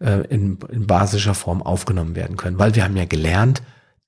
äh, 0.00 0.26
in, 0.28 0.58
in 0.70 0.86
basischer 0.86 1.34
Form 1.34 1.62
aufgenommen 1.62 2.16
werden 2.16 2.36
können. 2.36 2.58
Weil 2.58 2.74
wir 2.74 2.84
haben 2.84 2.96
ja 2.96 3.04
gelernt, 3.04 3.62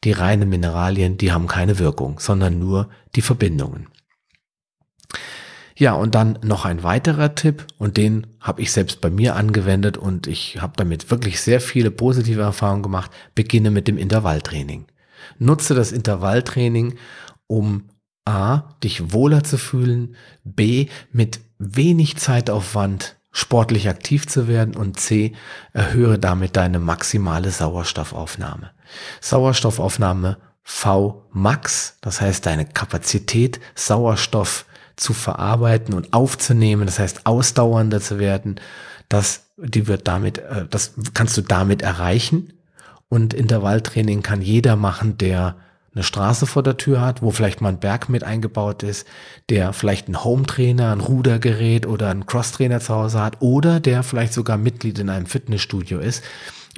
die 0.04 0.12
reinen 0.12 0.48
Mineralien, 0.48 1.16
die 1.16 1.32
haben 1.32 1.46
keine 1.46 1.78
Wirkung, 1.78 2.18
sondern 2.18 2.58
nur 2.58 2.88
die 3.14 3.22
Verbindungen. 3.22 3.88
Ja, 5.78 5.92
und 5.92 6.14
dann 6.14 6.38
noch 6.42 6.64
ein 6.64 6.82
weiterer 6.82 7.34
Tipp 7.34 7.66
und 7.76 7.98
den 7.98 8.26
habe 8.40 8.62
ich 8.62 8.72
selbst 8.72 9.02
bei 9.02 9.10
mir 9.10 9.36
angewendet 9.36 9.98
und 9.98 10.26
ich 10.26 10.60
habe 10.62 10.72
damit 10.76 11.10
wirklich 11.10 11.40
sehr 11.40 11.60
viele 11.60 11.90
positive 11.90 12.40
Erfahrungen 12.40 12.82
gemacht. 12.82 13.10
Beginne 13.34 13.70
mit 13.70 13.86
dem 13.86 13.98
Intervalltraining. 13.98 14.86
Nutze 15.38 15.74
das 15.74 15.92
Intervalltraining, 15.92 16.94
um 17.46 17.88
A, 18.24 18.74
dich 18.82 19.12
wohler 19.12 19.44
zu 19.44 19.56
fühlen, 19.56 20.16
B, 20.44 20.88
mit 21.12 21.40
wenig 21.58 22.16
Zeitaufwand 22.16 23.16
sportlich 23.30 23.88
aktiv 23.88 24.26
zu 24.26 24.48
werden 24.48 24.74
und 24.74 24.98
C, 24.98 25.34
erhöhe 25.72 26.18
damit 26.18 26.56
deine 26.56 26.78
maximale 26.78 27.50
Sauerstoffaufnahme. 27.50 28.70
Sauerstoffaufnahme 29.20 30.38
V 30.62 31.28
max, 31.32 31.98
das 32.00 32.20
heißt 32.20 32.46
deine 32.46 32.64
Kapazität, 32.64 33.60
Sauerstoff 33.74 34.64
zu 34.96 35.12
verarbeiten 35.12 35.94
und 35.94 36.12
aufzunehmen, 36.12 36.86
das 36.86 36.98
heißt 36.98 37.26
ausdauernder 37.26 38.00
zu 38.00 38.18
werden, 38.18 38.58
das, 39.08 39.50
die 39.56 39.86
wird 39.86 40.08
damit, 40.08 40.38
äh, 40.38 40.66
das 40.68 40.94
kannst 41.14 41.36
du 41.36 41.42
damit 41.42 41.82
erreichen. 41.82 42.54
Und 43.08 43.34
Intervalltraining 43.34 44.22
kann 44.22 44.42
jeder 44.42 44.74
machen, 44.74 45.16
der 45.18 45.56
eine 45.96 46.04
Straße 46.04 46.46
vor 46.46 46.62
der 46.62 46.76
Tür 46.76 47.00
hat, 47.00 47.22
wo 47.22 47.30
vielleicht 47.30 47.62
mal 47.62 47.70
ein 47.70 47.80
Berg 47.80 48.10
mit 48.10 48.22
eingebaut 48.22 48.82
ist, 48.82 49.06
der 49.48 49.72
vielleicht 49.72 50.06
einen 50.06 50.22
Home-Trainer, 50.22 50.92
ein 50.92 51.00
Rudergerät 51.00 51.86
oder 51.86 52.10
einen 52.10 52.26
Cross-Trainer 52.26 52.80
zu 52.80 52.94
Hause 52.94 53.20
hat 53.20 53.40
oder 53.40 53.80
der 53.80 54.02
vielleicht 54.02 54.34
sogar 54.34 54.58
Mitglied 54.58 54.98
in 54.98 55.08
einem 55.08 55.24
Fitnessstudio 55.24 55.98
ist 55.98 56.22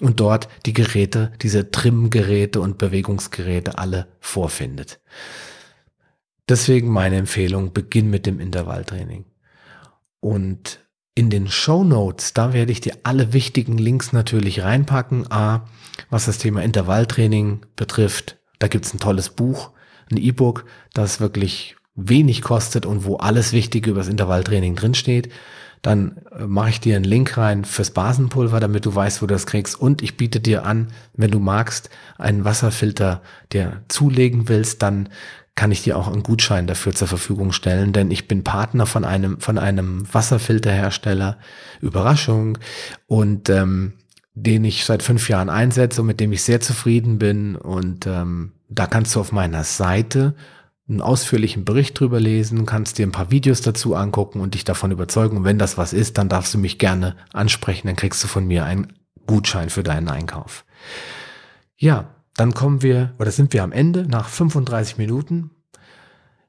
und 0.00 0.20
dort 0.20 0.48
die 0.66 0.72
Geräte, 0.72 1.32
diese 1.42 1.72
Trim-Geräte 1.72 2.60
und 2.60 2.78
Bewegungsgeräte 2.78 3.76
alle 3.76 4.06
vorfindet. 4.20 5.00
Deswegen 6.48 6.88
meine 6.88 7.16
Empfehlung, 7.16 7.72
beginn 7.72 8.08
mit 8.10 8.24
dem 8.24 8.38
Intervalltraining. 8.38 9.24
Und 10.20 10.80
in 11.16 11.28
den 11.28 11.48
Show 11.48 11.82
Notes, 11.82 12.32
da 12.34 12.52
werde 12.52 12.70
ich 12.70 12.80
dir 12.80 12.94
alle 13.02 13.32
wichtigen 13.32 13.76
Links 13.76 14.12
natürlich 14.12 14.62
reinpacken. 14.62 15.30
A, 15.32 15.66
was 16.08 16.26
das 16.26 16.38
Thema 16.38 16.62
Intervalltraining 16.62 17.66
betrifft, 17.74 18.37
da 18.58 18.68
gibt's 18.68 18.92
ein 18.94 19.00
tolles 19.00 19.30
Buch, 19.30 19.70
ein 20.10 20.16
E-Book, 20.16 20.64
das 20.94 21.20
wirklich 21.20 21.76
wenig 21.94 22.42
kostet 22.42 22.86
und 22.86 23.04
wo 23.04 23.16
alles 23.16 23.52
Wichtige 23.52 23.90
über 23.90 24.00
das 24.00 24.08
Intervalltraining 24.08 24.76
drinsteht. 24.76 25.32
Dann 25.82 26.16
äh, 26.32 26.46
mache 26.46 26.70
ich 26.70 26.80
dir 26.80 26.96
einen 26.96 27.04
Link 27.04 27.36
rein 27.36 27.64
fürs 27.64 27.90
Basenpulver, 27.90 28.60
damit 28.60 28.84
du 28.84 28.94
weißt, 28.94 29.22
wo 29.22 29.26
du 29.26 29.34
das 29.34 29.46
kriegst. 29.46 29.80
Und 29.80 30.02
ich 30.02 30.16
biete 30.16 30.40
dir 30.40 30.64
an, 30.64 30.88
wenn 31.14 31.30
du 31.30 31.38
magst, 31.38 31.90
einen 32.16 32.44
Wasserfilter 32.44 33.22
dir 33.52 33.82
zulegen 33.88 34.48
willst, 34.48 34.82
dann 34.82 35.08
kann 35.54 35.72
ich 35.72 35.82
dir 35.82 35.96
auch 35.96 36.06
einen 36.06 36.22
Gutschein 36.22 36.68
dafür 36.68 36.94
zur 36.94 37.08
Verfügung 37.08 37.50
stellen, 37.50 37.92
denn 37.92 38.12
ich 38.12 38.28
bin 38.28 38.44
Partner 38.44 38.86
von 38.86 39.04
einem, 39.04 39.40
von 39.40 39.58
einem 39.58 40.06
Wasserfilterhersteller. 40.12 41.36
Überraschung. 41.80 42.58
Und 43.06 43.50
ähm, 43.50 43.94
den 44.42 44.64
ich 44.64 44.84
seit 44.84 45.02
fünf 45.02 45.28
Jahren 45.28 45.50
einsetze 45.50 46.00
und 46.00 46.06
mit 46.06 46.20
dem 46.20 46.32
ich 46.32 46.42
sehr 46.42 46.60
zufrieden 46.60 47.18
bin. 47.18 47.56
Und 47.56 48.06
ähm, 48.06 48.52
da 48.68 48.86
kannst 48.86 49.14
du 49.14 49.20
auf 49.20 49.32
meiner 49.32 49.64
Seite 49.64 50.34
einen 50.88 51.02
ausführlichen 51.02 51.64
Bericht 51.64 51.98
drüber 51.98 52.18
lesen, 52.18 52.64
kannst 52.64 52.98
dir 52.98 53.06
ein 53.06 53.12
paar 53.12 53.30
Videos 53.30 53.60
dazu 53.60 53.94
angucken 53.94 54.40
und 54.40 54.54
dich 54.54 54.64
davon 54.64 54.90
überzeugen. 54.90 55.36
Und 55.38 55.44
wenn 55.44 55.58
das 55.58 55.76
was 55.76 55.92
ist, 55.92 56.16
dann 56.16 56.28
darfst 56.28 56.54
du 56.54 56.58
mich 56.58 56.78
gerne 56.78 57.16
ansprechen, 57.32 57.88
dann 57.88 57.96
kriegst 57.96 58.22
du 58.24 58.28
von 58.28 58.46
mir 58.46 58.64
einen 58.64 58.94
Gutschein 59.26 59.68
für 59.68 59.82
deinen 59.82 60.08
Einkauf. 60.08 60.64
Ja, 61.76 62.14
dann 62.34 62.54
kommen 62.54 62.82
wir, 62.82 63.14
oder 63.18 63.30
sind 63.30 63.52
wir 63.52 63.62
am 63.62 63.72
Ende 63.72 64.06
nach 64.06 64.28
35 64.28 64.96
Minuten. 64.96 65.50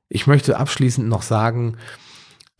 Ich 0.08 0.28
möchte 0.28 0.58
abschließend 0.58 1.08
noch 1.08 1.22
sagen, 1.22 1.78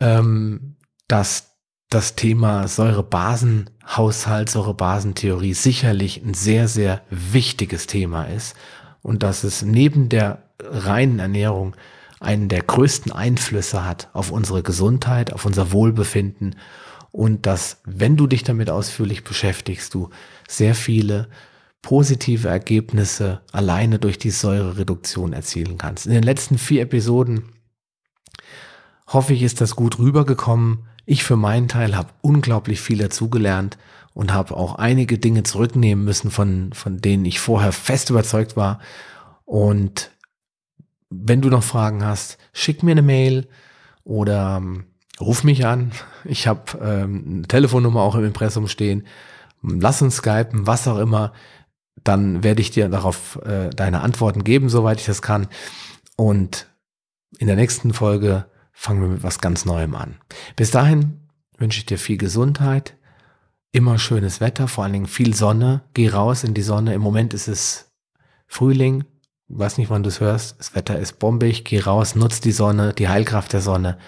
ähm, 0.00 0.76
dass 1.08 1.49
das 1.90 2.14
Thema 2.14 2.68
Säurebasenhaushalt, 2.68 4.48
Säurebasentheorie 4.48 5.54
sicherlich 5.54 6.22
ein 6.24 6.34
sehr, 6.34 6.68
sehr 6.68 7.02
wichtiges 7.10 7.88
Thema 7.88 8.24
ist 8.24 8.54
und 9.02 9.24
dass 9.24 9.42
es 9.42 9.62
neben 9.62 10.08
der 10.08 10.44
reinen 10.60 11.18
Ernährung 11.18 11.74
einen 12.20 12.48
der 12.48 12.62
größten 12.62 13.10
Einflüsse 13.10 13.84
hat 13.84 14.08
auf 14.12 14.30
unsere 14.30 14.62
Gesundheit, 14.62 15.32
auf 15.32 15.46
unser 15.46 15.72
Wohlbefinden 15.72 16.54
und 17.10 17.46
dass, 17.46 17.80
wenn 17.84 18.16
du 18.16 18.28
dich 18.28 18.44
damit 18.44 18.70
ausführlich 18.70 19.24
beschäftigst, 19.24 19.92
du 19.94 20.10
sehr 20.48 20.76
viele 20.76 21.28
positive 21.82 22.46
Ergebnisse 22.46 23.40
alleine 23.50 23.98
durch 23.98 24.18
die 24.18 24.30
Säurereduktion 24.30 25.32
erzielen 25.32 25.78
kannst. 25.78 26.06
In 26.06 26.12
den 26.12 26.22
letzten 26.22 26.58
vier 26.58 26.82
Episoden 26.82 27.52
hoffe 29.08 29.32
ich, 29.32 29.42
ist 29.42 29.60
das 29.60 29.74
gut 29.74 29.98
rübergekommen. 29.98 30.86
Ich 31.10 31.24
für 31.24 31.34
meinen 31.34 31.66
Teil 31.66 31.96
habe 31.96 32.10
unglaublich 32.20 32.80
viel 32.80 32.98
dazugelernt 32.98 33.78
und 34.14 34.32
habe 34.32 34.56
auch 34.56 34.76
einige 34.76 35.18
Dinge 35.18 35.42
zurücknehmen 35.42 36.04
müssen, 36.04 36.30
von, 36.30 36.72
von 36.72 36.98
denen 36.98 37.24
ich 37.24 37.40
vorher 37.40 37.72
fest 37.72 38.10
überzeugt 38.10 38.56
war. 38.56 38.78
Und 39.44 40.12
wenn 41.08 41.40
du 41.40 41.48
noch 41.48 41.64
Fragen 41.64 42.04
hast, 42.04 42.38
schick 42.52 42.84
mir 42.84 42.92
eine 42.92 43.02
Mail 43.02 43.48
oder 44.04 44.58
ähm, 44.58 44.84
ruf 45.20 45.42
mich 45.42 45.66
an. 45.66 45.90
Ich 46.24 46.46
habe 46.46 46.78
ähm, 46.80 47.24
eine 47.26 47.48
Telefonnummer 47.48 48.02
auch 48.02 48.14
im 48.14 48.24
Impressum 48.24 48.68
stehen. 48.68 49.04
Lass 49.62 50.02
uns 50.02 50.18
skypen, 50.18 50.68
was 50.68 50.86
auch 50.86 50.98
immer. 50.98 51.32
Dann 52.04 52.44
werde 52.44 52.60
ich 52.60 52.70
dir 52.70 52.88
darauf 52.88 53.40
äh, 53.44 53.70
deine 53.70 54.02
Antworten 54.02 54.44
geben, 54.44 54.68
soweit 54.68 55.00
ich 55.00 55.06
das 55.06 55.22
kann. 55.22 55.48
Und 56.14 56.68
in 57.36 57.48
der 57.48 57.56
nächsten 57.56 57.94
Folge 57.94 58.46
fangen 58.72 59.02
wir 59.02 59.08
mit 59.08 59.22
was 59.22 59.40
ganz 59.40 59.64
Neuem 59.64 59.94
an. 59.94 60.16
Bis 60.56 60.70
dahin 60.70 61.20
wünsche 61.58 61.78
ich 61.78 61.86
dir 61.86 61.98
viel 61.98 62.16
Gesundheit, 62.16 62.96
immer 63.72 63.98
schönes 63.98 64.40
Wetter, 64.40 64.68
vor 64.68 64.84
allen 64.84 64.92
Dingen 64.92 65.06
viel 65.06 65.34
Sonne. 65.34 65.82
Geh 65.94 66.08
raus 66.08 66.44
in 66.44 66.54
die 66.54 66.62
Sonne. 66.62 66.94
Im 66.94 67.02
Moment 67.02 67.34
ist 67.34 67.48
es 67.48 67.92
Frühling. 68.46 69.04
Ich 69.48 69.58
weiß 69.58 69.78
nicht, 69.78 69.90
wann 69.90 70.02
du 70.02 70.08
es 70.08 70.20
hörst. 70.20 70.58
Das 70.58 70.74
Wetter 70.74 70.98
ist 70.98 71.18
bombig. 71.18 71.64
Geh 71.64 71.80
raus, 71.80 72.14
nutz 72.14 72.40
die 72.40 72.52
Sonne, 72.52 72.94
die 72.94 73.08
Heilkraft 73.08 73.52
der 73.52 73.60
Sonne. 73.60 73.98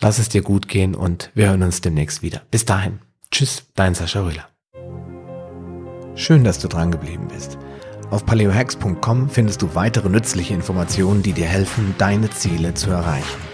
Lass 0.00 0.18
es 0.18 0.28
dir 0.28 0.42
gut 0.42 0.68
gehen 0.68 0.94
und 0.94 1.30
wir 1.34 1.48
hören 1.48 1.62
uns 1.62 1.80
demnächst 1.80 2.22
wieder. 2.22 2.42
Bis 2.50 2.64
dahin. 2.64 2.98
Tschüss, 3.30 3.64
dein 3.74 3.94
Sascha 3.94 4.22
Röhler. 4.22 4.48
Schön, 6.16 6.44
dass 6.44 6.58
du 6.58 6.68
dran 6.68 6.90
geblieben 6.90 7.28
bist. 7.28 7.58
Auf 8.10 8.24
paleohacks.com 8.26 9.28
findest 9.28 9.62
du 9.62 9.74
weitere 9.74 10.08
nützliche 10.08 10.54
Informationen, 10.54 11.22
die 11.22 11.32
dir 11.32 11.46
helfen, 11.46 11.94
deine 11.98 12.30
Ziele 12.30 12.74
zu 12.74 12.90
erreichen. 12.90 13.53